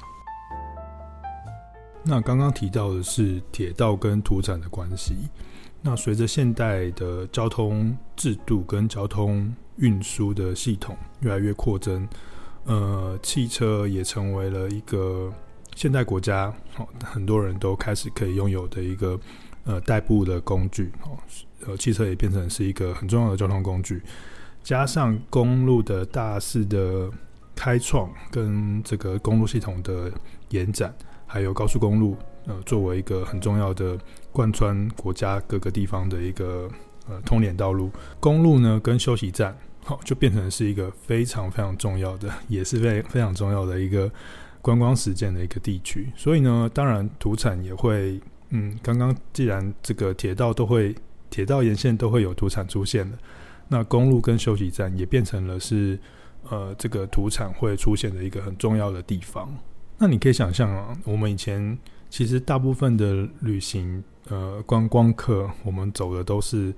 [2.05, 5.15] 那刚刚提到的是铁道跟土产的关系。
[5.85, 12.07] 那随着现代的交通制度跟交通运输的系统越来越扩增，
[12.63, 15.29] 呃，汽车也成为了一个
[15.75, 16.45] 现代国家
[16.77, 19.19] 哦，很多人都开始可以拥有的一个
[19.65, 21.17] 呃代步的工具哦。
[21.65, 24.01] 呃，汽车也变成是一个很重要的交通工具。
[24.63, 27.11] 加上公路的大肆的
[27.53, 30.09] 开创，跟这个公路系统的
[30.49, 30.95] 延展，
[31.27, 32.15] 还有高速公路，
[32.45, 33.97] 呃，作为一个很重要的
[34.31, 36.69] 贯穿国家各个地方的一个
[37.07, 44.11] 呃通联道路，公路呢跟休息站，好，就变成是一个非常非常重要的，也是非非常重要的一个
[44.61, 46.11] 观光实践的一个地区。
[46.15, 50.93] 所以呢，当然土产也会，嗯，刚刚既然这个铁道都会，
[51.29, 53.17] 铁道沿线都会有土产出现的。
[53.69, 55.97] 那公路跟休息站也变成了是，
[56.49, 59.49] 呃，这个土产会出现的一个很重要的地方。
[59.97, 61.77] 那你可以想象啊，我们以前
[62.13, 66.71] 其实大部分的旅行，呃，观光客，我们走的都是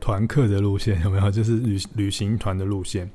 [0.00, 1.30] 团客的路线， 有没有？
[1.30, 3.06] 就是旅旅行团的路线，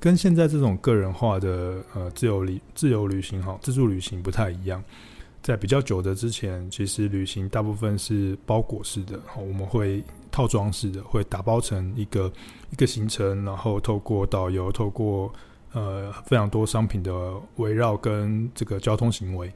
[0.00, 4.82] 跟现在这种个人化的呃自由旅自由旅行哈，自助旅行不太一样。
[5.42, 12.32] 在比较久的之前，其实旅行大部分是包裹式的，我们会套装式的，会打包成一个
[12.70, 15.30] 一个行程，然后透过导游，透过
[15.74, 19.52] 呃非常多商品的围绕跟这个交通行为，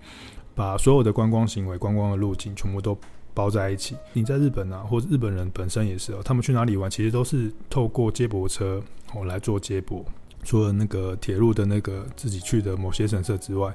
[0.56, 2.98] 把所有的观光行为、观光的路径全部都
[3.32, 3.94] 包在一起。
[4.14, 8.82] 你在日本啊，或者日本人本身也是哦，他们去哪里玩，其实都是透过接驳车
[9.14, 10.04] 哦来做接驳，
[10.42, 13.72] 除了那个铁路的那个自己去的某些神社之外。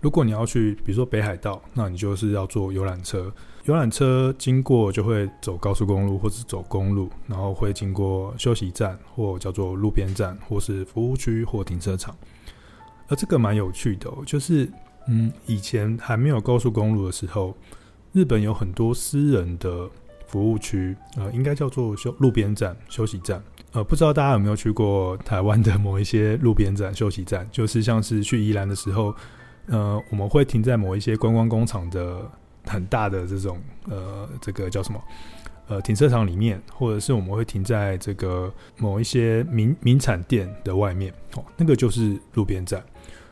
[0.00, 3.30] 如果你要去，比如说北海道，那你就是要坐游览车。
[3.64, 12.16] 游览车经过就会走高速公路或者走公路，然后会经过休息站或叫做路边站，或是服务区或停车场。
[13.08, 14.66] 而这个蛮有趣的，就是
[15.10, 17.54] 嗯，以前还没有高速公路的时候，
[18.12, 19.90] 日本有很多私人的
[20.28, 23.42] 服务区，呃，应该叫做休路边站、休息站。
[23.72, 29.14] 呃，不知道大家有没有去过台湾的某一些路边站、休息站，就是像是去宜兰的时候。
[29.66, 32.28] 呃，我们会停在某一些观光工厂的
[32.64, 33.56] 很大的这种
[33.88, 35.00] 呃，这个叫什么？
[35.68, 42.82] 呃，停车场里面，或者是我们会停在这个某一些名名产店的外面，哦，那个就是路边站。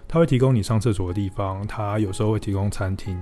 [0.09, 3.16] 它会提供你上厕所的地方，它有时候会提供餐厅，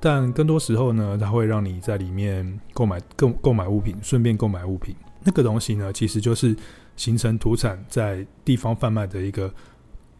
[0.00, 4.94] 但更多时候呢，它会让你在里面购买购购买物品，顺便购买物品。
[5.22, 6.54] 那个东西呢，其实就是
[6.96, 9.50] 形成土产在地方贩卖的一个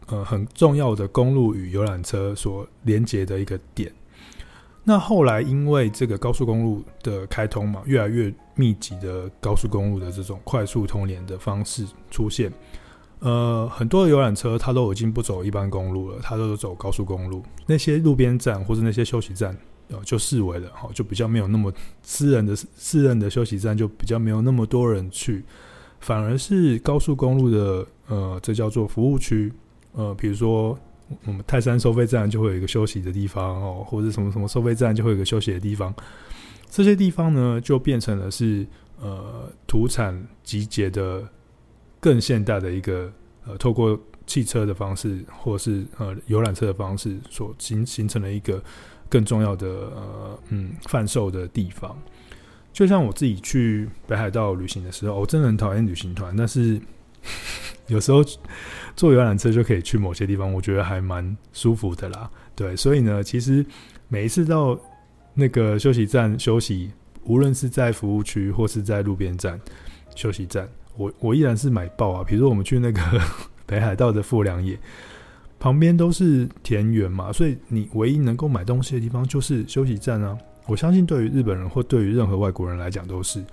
[0.07, 3.91] 呃很重要的公路与游览车所连接的一个点。
[4.87, 12.51] 那后来因为这个高速公路的开通嘛，越来越密集的高速公路的这种快速通联的方式出现，
[13.25, 17.41] 呃，很多的游览车它都已经不走一般公路了，它都走高速公路。
[17.65, 19.57] 那些路边站或者那些休息站，
[19.89, 25.43] 呃，就视为了哈，就比较没有那么私人的私人的休息站，就比较没有那么多人去，
[25.99, 29.51] 反而是高速公路的呃，这叫做服务区，
[29.93, 30.77] 呃，比如说。
[31.25, 35.93] 我们泰山收费站就会有一个休息的地方哦，或者什么什么收费站就会有个休息的地方。
[36.67, 38.65] 这些地方呢，就变成了是
[38.99, 41.23] 呃土产集结的
[42.05, 43.11] 更现代的一个
[43.47, 48.63] 呃，透过汽车的方式，或是呃游览车的方式所形形成了一个
[49.09, 51.99] 更重要的呃嗯贩售的地方。
[52.71, 56.79] 就像我自己去北海道旅行的时候，我真的很讨厌旅行团，但是。
[57.87, 58.23] 有时候
[58.95, 62.29] 坐游览车就可以去某些地方，我觉得还蛮舒服的啦。
[62.55, 63.65] 对，所以呢，其实
[64.09, 64.79] 每一次到
[65.33, 66.91] 那个休息站休息，
[67.23, 69.59] 无论是在服务区或是在路边站
[70.15, 72.23] 休息站，我我依然是买爆啊。
[72.23, 73.01] 比如说我们去那个
[73.65, 74.77] 北海道的富良野，
[75.59, 80.37] 旁边都是田园嘛，所以你唯一能够买东西的地方就是休息站啊。
[80.67, 83.43] 我相信对于日本人或对于任何外国人来讲都是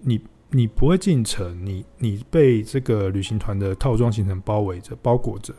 [0.00, 0.20] 你。
[0.52, 5.54] 你不会进城，你你被这个旅行团的套装行程包围着、包裹着，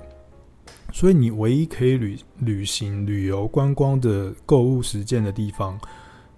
[0.91, 5.79] 所以你唯一可以旅旅行、旅游、观光的购物实践的地方，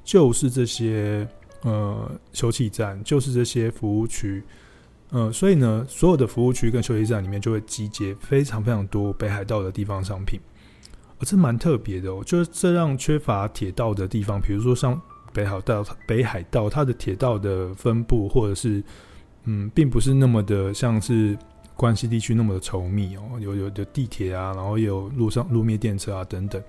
[0.04, 1.28] 就是这些
[1.64, 4.44] 呃休憩站，就是这些服务区，
[5.14, 10.38] 呃，所以呢，所有的服务区跟休息站里面就会集结非常非常多北海道的地方商品，
[11.22, 15.02] 这蛮特别的哦，就是这让缺乏铁道的地方，比如说像。
[15.36, 18.84] 北海道，北海道它的铁道的分布，或者是
[19.46, 21.36] 嗯，并不是那么的像是
[21.76, 26.62] 关西地区那么的稠密哦，有有的地铁啊，然后有路上路面电车啊等等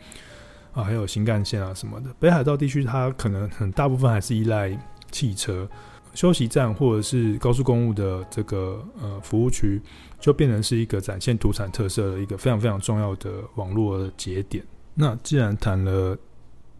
[0.72, 2.06] 啊，还有新干线啊什么的。
[2.18, 4.74] 北海道地区它可能很大部分还是依赖
[5.10, 5.68] 汽车
[6.14, 9.80] 休息站或者是高速公路的这个呃服务区，
[10.18, 14.64] 就变成是一个展现土产特色的一个非常非常重要的网络的节点。
[14.94, 16.16] 那既然谈了。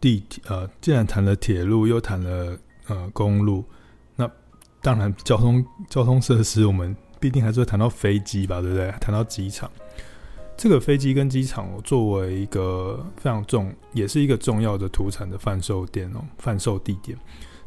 [0.01, 2.55] 地铁呃，既然谈了铁路，又谈了
[2.87, 3.63] 呃公路，
[4.15, 4.29] 那
[4.79, 8.91] 当然交通交通设施，我们必定还是会谈到飞机吧，对不对？
[9.01, 9.71] 谈到机场，
[10.55, 17.17] 这个飞机跟机场，作为一个非常重，也是一个重要的土产的贩售点哦，贩售地点，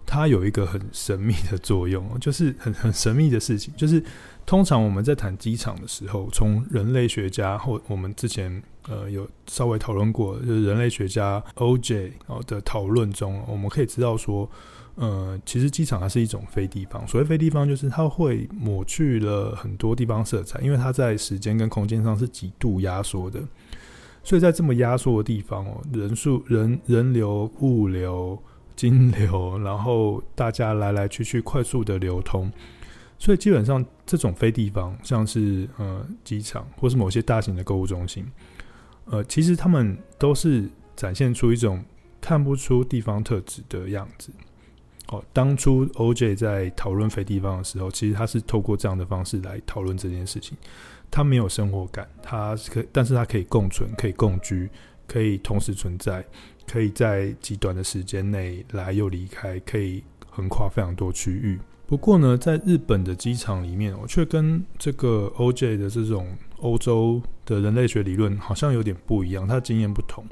[0.09, 4.03] 它有一个很神秘的作用， 就是很很神秘的事情，就是。
[4.49, 12.14] 通常我们在谈机场的时候，从人类学家或我们之前呃有稍微讨论过，就是人类学家 O.J.
[12.29, 14.51] 哦的讨论中，我们可以知道说，
[14.94, 17.07] 呃，其实机场它是一种非地方。
[17.07, 23.42] 所谓非地方，就是它会抹去了很多地方色彩，因为它在时间跟空间上是极度压缩的。
[24.25, 28.42] 所以在这么压缩的地方哦，人数、人人流、物流、
[28.79, 32.51] 金流，然后大家来来去去快速的流通。
[33.19, 38.25] 所以基本上，这种非地方，像是呃机场或是某些大型的购物中心，
[39.07, 41.85] 呃，其实他们都是展现出一种
[42.21, 44.31] 看不出地方特质的样子。
[45.09, 50.57] 哦，当初 OJ 在讨论非地方的时候，其实他是透过这样的方式来讨论这件事情。
[51.11, 54.69] 他没有生活感，他可，但是他可以共存，可以共居，
[55.07, 56.23] 可以同时存在，
[56.70, 61.59] 可以在极短的时间内来又离开，可以横跨非常多区域。
[61.87, 70.22] 不过呢，在日本的机场里面，我却跟这个 OJ 的这种欧洲的人类学理论好像有点不一样，它的经验不同。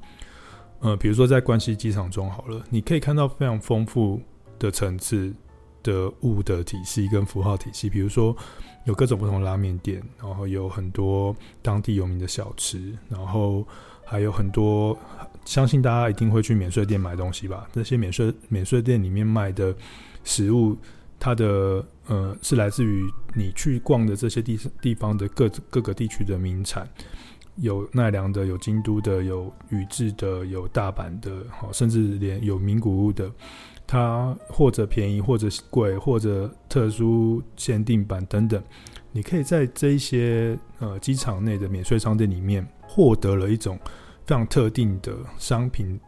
[0.81, 4.21] 呃，比如说在关西机场中好了，你可以看到非常丰富
[4.59, 5.35] 的层次
[5.83, 8.37] 的物的体系跟符号体系，比如说
[8.85, 13.67] 有各种不同的拉面店，然后有很多当地有名的小吃，然后
[14.05, 14.97] 还有很多，
[15.47, 17.67] 相信大家一定会去免税店买东西吧？
[17.73, 19.75] 这些免税免税店里面卖的
[20.23, 20.77] 食物。
[21.19, 26.87] 它的呃是来自于你去逛的这些地地方的各各个地区的名产，
[27.57, 33.33] 有奈良的，有京都的，有宇治的，有大阪的，好，甚至连有名古屋的，
[33.87, 38.63] 它或者便宜，或者贵，或者特殊限定版等等，
[39.11, 43.81] 你可以在这一些呃机场内的免税商店里面获得了一种
[44.27, 46.01] 非常特定的商品。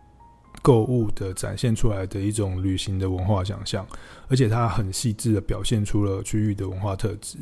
[0.60, 3.86] 购物的展现出来的一种旅行的文化想象，
[4.26, 7.38] 而且它很细致的表现出了区域的文化特质。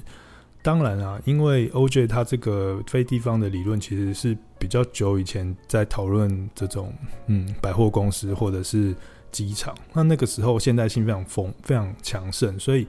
[0.62, 6.92] 当然啊，因为 OJ 他这个非地方的理论其实是比较久以前在讨论这种
[7.26, 8.94] 嗯百货公司或者是
[9.32, 12.86] 机场，那那个时候现代性非常丰非常强盛，所以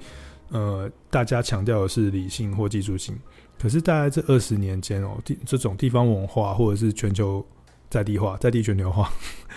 [0.49, 3.17] 呃大家强调的是理性或技术性。
[3.57, 7.43] 可是大概这二十年间哦，地这种地方文化或者是全球
[7.89, 9.11] 在地化、在地全球化，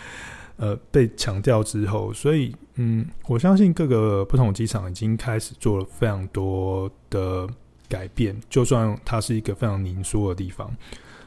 [0.57, 7.49] 呃，被强调之后，所以嗯，我相信各个不同机场已经开始做了非常多的
[7.89, 8.39] 改变。
[8.49, 10.71] 就算它是一个非常凝缩的地方，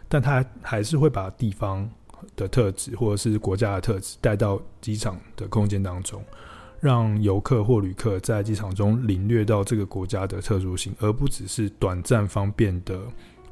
[0.07, 1.89] 但它还是会把地方
[2.35, 6.23] 的特质或者是国家的特质带到机场的空间当中。
[6.79, 12.99] 让游客或旅客在机场中领略到这个国家的特殊性，而不只是短暂方便的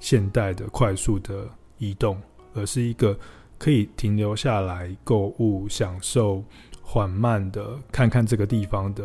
[0.02, 1.48] 现代的快速的
[1.78, 2.22] 移动，
[2.54, 3.18] 而是一个
[3.62, 6.44] 可以停留下来购物、享受
[6.82, 9.04] 缓慢的看看这个地方的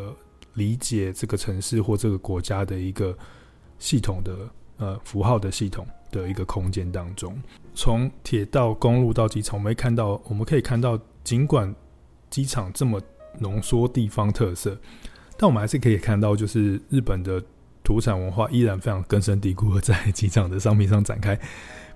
[0.55, 3.15] 理解这个城市或这个国家的一个
[3.79, 4.35] 系统的
[4.79, 7.37] 呃符号的系统的一个空间当中。
[7.75, 11.75] 从铁道、公路到机场，我们会看到，我们可以看到，尽管
[12.31, 12.99] 机场这么。
[13.39, 14.75] 浓缩地方特色，
[15.37, 17.39] 但我们还是可以看到，就是日本的
[17.85, 21.39] 土产文化依然非常根深蒂固在机场的商品上展开。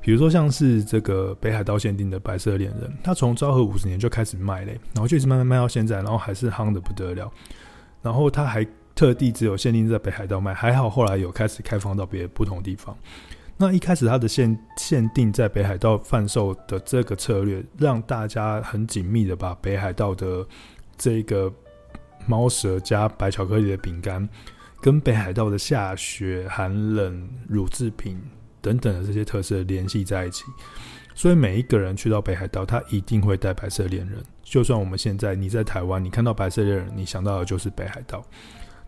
[0.03, 7.31] 比如说，像是这个北海道限定的白色恋人，它从昭和五十年就开始卖嘞，然后就一直慢慢卖到现在，然后还是夯的不得了。
[8.03, 12.97] 然后它还特地只有限定在北海道卖，还好后来有开始开放到别的不同地方。
[13.59, 20.47] 那一开始它的限限定在北海道贩售的这个策略，让大家很紧密的把北海道的
[20.97, 21.53] 这个
[22.27, 24.27] 猫舌加白巧克力的饼干，
[24.81, 28.19] 跟北海道的下雪、寒冷、乳制品
[28.61, 30.45] 等等的这些特色联系在一起，
[31.15, 34.23] 所以每一个人去到北海道，他一定会带白色恋人。
[34.43, 38.25] 就算我们现在你在台湾，你看到白色恋人，你想到的就是北海道。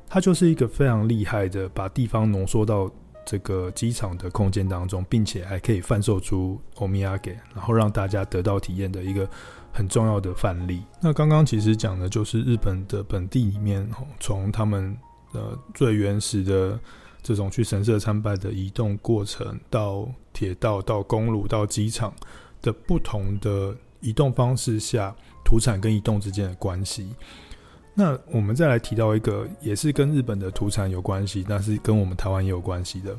[0.08, 2.90] 它就是一个非常厉害的，把地方浓缩到
[3.24, 9.28] 这个机场的空间当中，并且还可以贩售出欧米亚给，然后让大家得到体验的一个。
[9.74, 10.82] 很重要的范例。
[11.00, 13.88] 那刚刚其实讲的就是日本的本地里面，
[14.20, 14.94] 从他们
[15.32, 16.78] 呃最原始的
[17.22, 22.12] 这种去神社参拜的移动过程，到铁道、到公路、到机场
[22.60, 25.14] 的不同的移动方式下，
[25.44, 27.14] 土产跟移动之间的关系。
[27.94, 33.16] 那我们再来提到一个，也是跟日本的土产有关系，但是跟我们台湾也有关系的，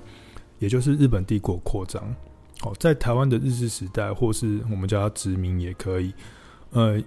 [0.60, 2.04] 也就是日本帝国扩张。
[2.64, 6.14] 哦，在台湾的日治时代，或是我们叫它殖民也可以。
[6.72, 7.00] 呃，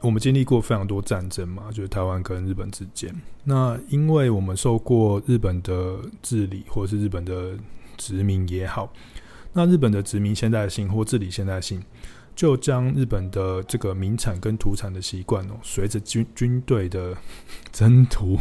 [0.00, 3.14] 我们经历过非常多战争嘛，就是台湾跟日本之间。
[3.42, 7.56] 那因为我们受过日本的治理，或者是日本的
[7.96, 8.92] 殖民也好，
[9.54, 11.82] 那日本的殖民现代性或治理现代性，
[12.36, 17.16] 就将日本的这个名产跟土产的习惯哦，随着军军队的
[17.72, 18.36] 征途，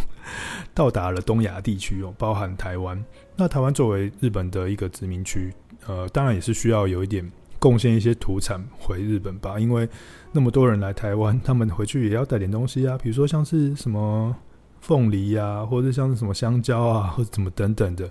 [0.74, 3.02] 到达了东亚地区哦，包含台湾。
[3.38, 5.54] 那台湾作为日本的一个殖民区，
[5.88, 7.32] 呃，当然也是需要有一点。
[7.60, 9.88] 贡献一些土产回日本吧，因为
[10.34, 14.36] 那么多人来台湾，他们回去也要带点东西啊，比如说像是什么
[14.82, 18.10] 凤梨呀、啊，或者像是什么香蕉啊，或者什么等等的。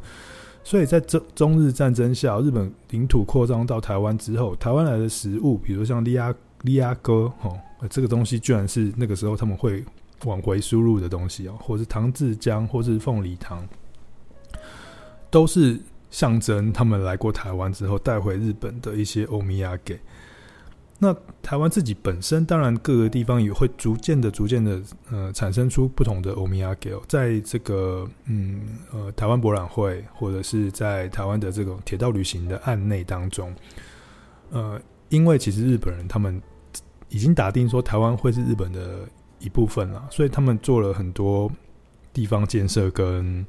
[0.64, 7.58] 所以在中中日战争下，日本领土扩张到台湾之后，台湾来的食物，比如像利亚利亚哥哦，
[7.90, 9.84] 这个东西居然是那个时候他们会
[10.24, 13.66] 往回输入的东西哦，或是糖制浆，或是凤梨糖，
[15.30, 15.78] 都是。
[16.12, 19.98] 象征他们来过台湾之后带回日本的一些欧米亚给。
[21.02, 24.80] 那台湾自己本身，当然各个地方也会逐渐的、逐渐的，
[25.10, 26.94] 呃，产生出不同的欧米亚给。
[27.08, 28.60] 在这个，嗯，
[28.92, 33.52] 呃，台湾博览会，或者是在台湾的这种铁道旅行的案内当中，
[34.50, 36.40] 呃，因为其实日本人他们
[37.08, 39.00] 已经打定说台湾会是日本的
[39.40, 41.50] 一部分了，所以他们做了很多
[42.12, 43.44] 地方建设跟。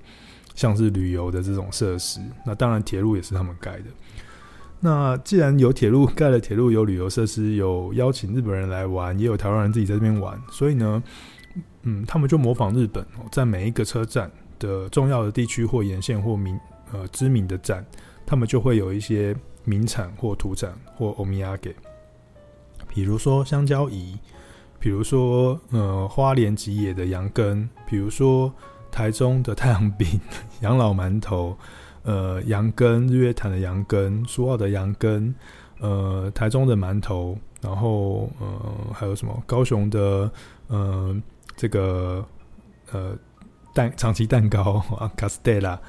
[0.56, 3.86] 像是旅游的这种设施，那当然铁路也是他们盖的。
[4.86, 11.02] 那既然有铁路盖了铁路，有旅游设施，有邀请日本人来玩，也有台湾人自己在这边玩，所以呢，
[11.84, 14.30] 嗯，他们就模仿日本，在每一个车站
[14.60, 16.60] 的重要的地区或沿线或名
[16.92, 17.86] 呃知名的站，
[18.26, 21.74] 他们就会有一些名产或土产或欧米亚给，
[22.90, 24.20] 比如说香蕉椅，
[24.80, 28.54] 比如说呃花莲吉野的羊羹，比如说。
[28.96, 30.22] 台中的太阳饼、
[30.62, 31.58] 养老馒头，
[32.04, 35.34] 呃，羊羹、日月潭的羊羹、苏澳的羊羹，
[35.80, 39.42] 呃，台中的馒头，然后呃，还有什么？
[39.46, 40.30] 高雄的
[40.68, 41.16] 呃，
[41.56, 42.26] 这个
[42.92, 43.18] 呃
[43.74, 45.80] 蛋长崎蛋糕啊，卡斯蒂拉，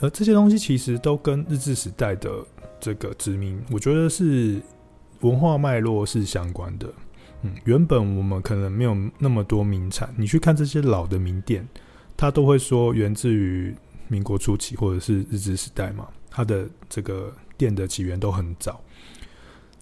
[0.00, 2.30] 呃，这些东西其实都跟日治时代的
[2.78, 4.60] 这个殖民，我觉得是
[5.20, 6.88] 文化脉络是相关的。
[7.42, 11.66] 嗯，原本我们可能没有那么多名产，你去看这些老的名店。
[12.14, 13.74] 他都会说源自于
[14.12, 18.78] 民国初期或者是日治时代嘛，它的这个店的起源都很早。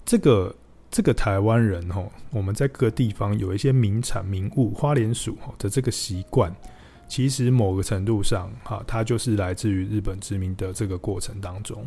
[0.05, 0.55] 这个
[0.89, 2.01] 这个台湾人哈，
[2.31, 6.55] 我们在各地方有一些名产名物，花莲薯的这个习惯，
[7.09, 11.85] 其实某个程度上哈，它就是来自于日本殖民的这个过程当中。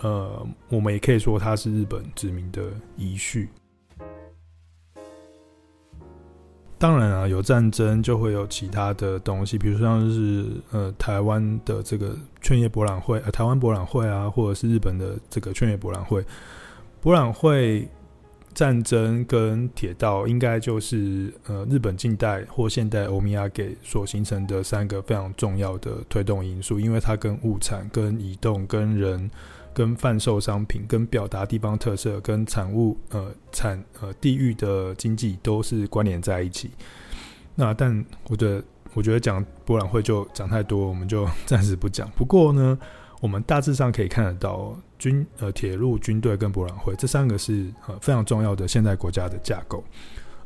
[0.00, 3.48] 呃，我们也可以说它是日本殖民的遗绪。
[6.82, 16.24] 当然啊，有战争就会有其他的东西，比如说像是呃台湾的这个劝业博览会，呃台湾博览会啊，或者是日本的这个劝业博览会。
[17.00, 17.88] 博览会、
[18.52, 29.30] 战争跟铁道，应该就是呃日本近代或现代欧米亚给所形成的三个非常重要的推动因素，因为它跟物产、跟移动、跟人。
[29.74, 36.70] 跟贩售商品、跟表达地方特色、跟产物、呃产呃地域的经济都是关联在一起。
[37.54, 38.62] 那但我的
[38.94, 42.10] 我觉得讲博览会就讲太多，我们就 暂时不讲。
[42.16, 42.78] 不过呢，
[43.20, 49.82] 我们大致上可以看得到军呃铁路、军队跟博览会这三个是呃非常重要的现代国家的架构。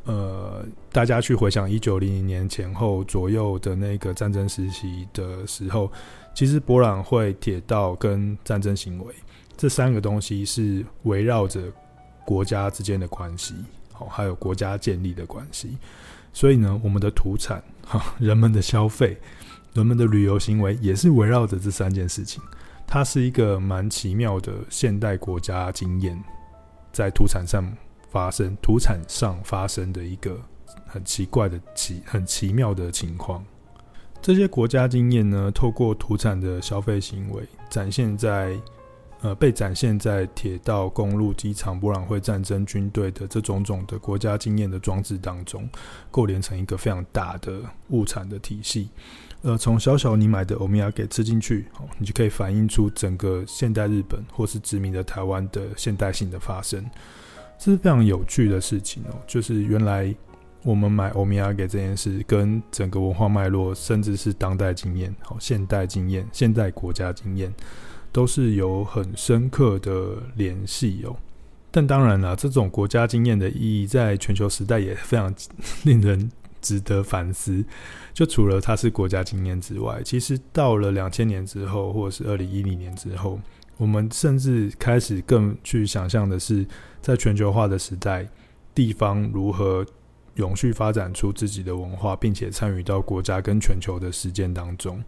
[0.04, 5.90] 呃，大家去回想一九零零年前后左右的那个战争时期的时候。
[6.36, 9.14] 其实博览会、铁道跟战争行为
[9.56, 11.62] 这三个东西是围绕着
[12.26, 13.54] 国家之间的关系，
[13.90, 15.78] 好，还有国家建立的关系。
[16.34, 19.18] 所以呢，我们的土产、 哈，人们的消费、
[19.72, 22.42] 人们的旅游行为，也是围绕着这三件事情。
[22.86, 26.22] 它是一个蛮奇妙的现代国家经验，
[26.92, 27.64] 在土产上
[28.10, 30.38] 发生、土产上发生的一个
[30.86, 33.42] 很奇怪的奇、很奇妙的情况。
[34.26, 38.58] 这些国家经验呢，透过土产的消费行为，展现在
[39.20, 45.68] 呃被展现在铁道、公路、机场、博览会、战争、军队的这种种的国家经验的装置当中，
[46.10, 47.60] 构连成一个非常大的
[47.90, 48.88] 物产的体系。
[49.42, 56.84] 呃，从小小你买的欧米亚给吃进去，哦，你就可以反映出整个现代日本或是殖民的台湾的现代性的发生，
[57.60, 59.14] 这是非常有趣的事情哦。
[59.24, 60.12] 就是原来。
[60.66, 67.54] 我们买欧米亚给这件事，跟整个文化脉络，甚至是当代经验、好现代经验、现代国家经验，
[68.10, 71.14] 都是有很深刻的联系哦。
[71.70, 75.32] 但当然了，这种国家经验的意义，在全球时代也非常
[75.84, 76.28] 令人
[76.60, 77.64] 值得反思。
[78.12, 83.38] 就除了它是国家经验之外，其实到了两千年之后，或者是二零一零年之后，
[83.76, 86.66] 我们甚至开始更去想象的是，
[87.00, 88.26] 在全球化的时代，
[88.74, 89.86] 地方如何。
[90.36, 95.02] 永续发展出自己的文化，并且参与到国家跟全球的实践当中，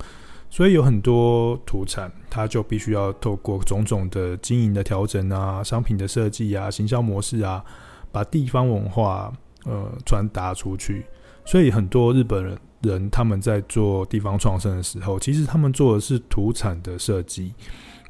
[0.51, 7.65] 所以有很多土产，它就必须要透过种种的经营的调整啊、商品的设计啊、行销模式啊，
[8.11, 9.33] 把地方文化
[9.65, 11.05] 呃传达出去。
[11.45, 17.53] 所以很多日本人人他们在做地方创生的时候，其实他们做的是土产的设计。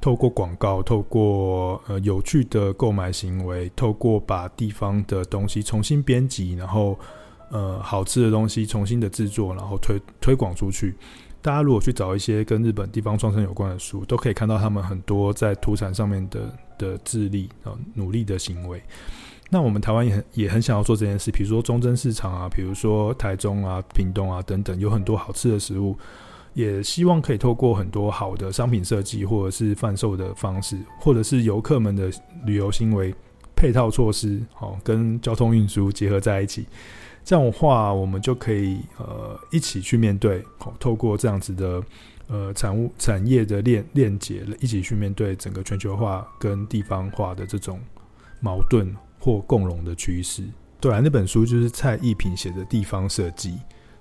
[0.00, 6.98] 透过广告，透过呃有趣的购买行为，透过把地方的东西重新编辑，然后
[7.50, 10.94] 呃好吃的东西重新的制作，然后推推广出去。
[11.40, 18.82] 大家如果去找一些跟日本地方创生有关的书，都可以看到他们很多在土产上面的的致力啊努力的行为。
[19.50, 25.96] 那我们台湾也很也很想要做这件事，比如说中正市场啊，比如说台中啊、屏东啊等等，有很多好吃的食物。
[26.58, 32.10] 也希望可以透过很多好的商品设计，或者是贩售的方式，或者是游客们的
[32.44, 33.14] 旅游行为
[33.54, 36.66] 配套措施，好跟交通运输结合在一起，
[37.24, 41.80] 这样的话，我们就可以呃一起去面对，好透过这样子的
[42.26, 47.78] 呃产物产业的链链接，一起去面对整个全球化跟地方化的这种
[48.40, 50.42] 矛盾或共荣的趋势。
[50.80, 53.58] 对啊，那本书就是蔡奕品写的地方设计，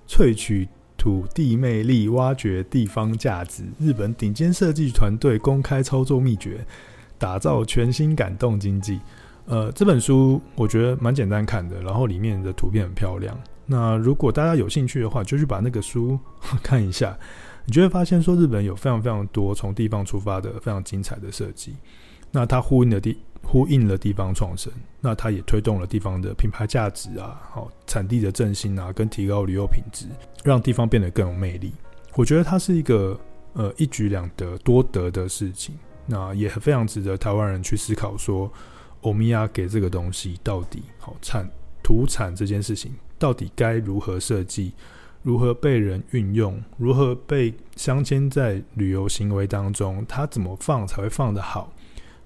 [0.08, 0.68] 萃取。
[0.98, 3.62] 土地魅力，挖掘地方价值。
[3.78, 6.66] 日本顶尖设计团队公开操作秘诀，
[7.16, 9.00] 打造全新感动经济。
[9.46, 13.34] 呃，这本书我觉得蛮简单看的，然后里面的图片很漂亮。
[13.64, 16.18] 那如果大家有兴趣的话，就去把那个书
[16.62, 17.16] 看一下，
[17.64, 21.76] 你就会发现说，日本有非常非常多从地方出发的非常精彩的设计。
[22.30, 23.18] 那它呼应的地。
[23.50, 24.70] 呼应了地方创生，
[25.00, 30.04] 那它也推动了地方的品牌价值啊，好产地的振兴啊，跟提高旅游品质，
[30.44, 31.72] 让地方变得更有魅力。
[32.14, 33.18] 我觉得它是一个
[33.54, 35.74] 呃一举两得多得的事情，
[36.04, 38.52] 那也非常值得台湾人去思考说，
[39.00, 41.48] 欧米亚给这个东西到底好产
[41.82, 44.74] 土产这件事情到底该如何设计，
[45.22, 51.72] 如何被人运用，如何被镶嵌在旅游行为当中，它怎么放才会放得好？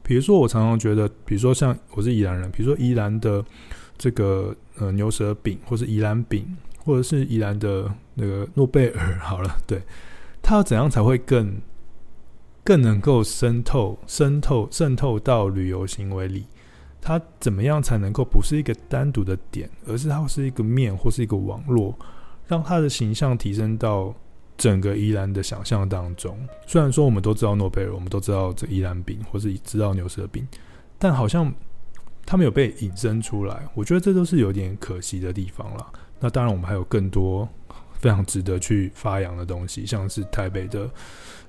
[0.03, 3.45] 比如说，我常常觉得，比如说像我是宜兰人，比如说宜兰的
[3.97, 9.81] 这个呃牛舌饼，或是宜兰饼，或者是宜兰的那个诺贝尔，好了，对，
[10.43, 11.57] 它要怎样才会更
[12.65, 16.47] 更能够渗透、渗透、渗透到旅游行为里？
[17.01, 21.97] 它怎么样才能够不是一个单独的点，而是它是一个面或是一个网络，
[22.47, 24.15] 让它的形象提升到
[24.57, 26.39] 整个宜兰的想象当中？
[26.67, 30.47] 虽然说我们都知道诺贝尔，我们都知道这宜兰饼，或是知道牛舌饼，
[30.99, 31.53] 但好像
[32.25, 33.69] 他没有被引申出来。
[33.75, 35.93] 我觉得这都是有点可惜的地方了。
[36.21, 37.49] 那当然，我们还有更多
[37.95, 40.89] 非常值得去发扬的东西，像是台北的。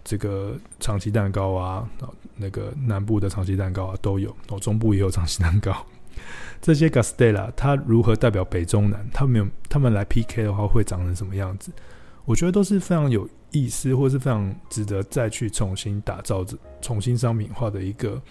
[0.06, 1.90] 这个长期蛋糕啊，
[2.36, 5.74] 那个南部的长期蛋糕啊都有，哦，中部也有长期蛋糕。
[6.62, 9.10] 这些 Gastella 它如何代表北中南？
[9.14, 11.72] 他们有他们来 PK 的话，会长成什么样子？
[12.26, 16.46] 我觉得都是非常有意思，或是非常值得再去重新打造、
[16.82, 18.22] 重新商品化的一个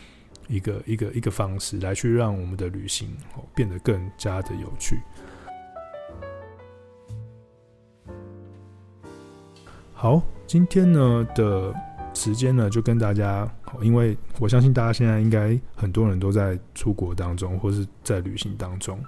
[0.48, 4.98] 一个一个一个方式，来去让我们的旅行哦变得更加的有趣。
[9.92, 10.22] 好。
[10.44, 11.72] 今天呢的
[12.12, 19.02] 时间呢，就跟大家，因为我相信大家现在应该很多人都在出国当中，或是在旅行当中。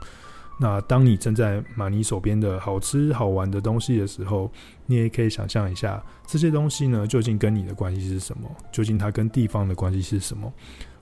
[0.58, 4.50] 那当你正在买你手边的好吃好玩的东西的时候，
[4.86, 8.48] 你也可以想象一下，这些东西呢究竟跟你的关系是什么？
[8.70, 10.52] 究竟它跟地方的关系是什么？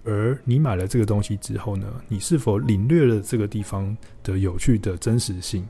[0.05, 5.67] 而你买了这个东西之后呢，你是否领略了这个地方的有趣的真实性？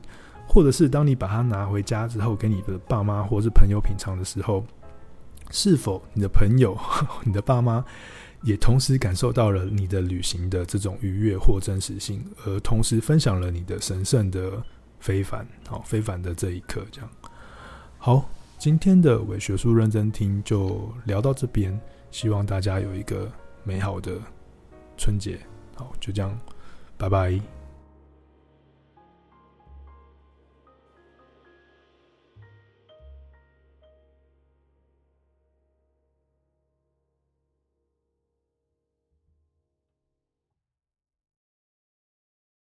[0.47, 4.63] 或者是当你把它拿回家之后，给你的爸妈或是朋友品尝的时候，
[5.51, 6.77] 是否你的朋友、
[7.23, 7.83] 你的爸妈
[8.43, 14.61] 也同时感受到了你的旅行的这种愉悦或真实性，而同时分享了你的神圣的
[14.99, 16.85] 非凡，好非凡的这一刻？
[16.91, 17.09] 这样
[17.97, 18.29] 好，
[18.59, 21.79] 今天的伪学术认真听就聊到这边，
[22.11, 23.31] 希望大家有一个
[23.63, 24.19] 美好的
[24.97, 25.39] 春节。
[25.75, 26.37] 好，就这样，
[26.97, 27.52] 拜拜。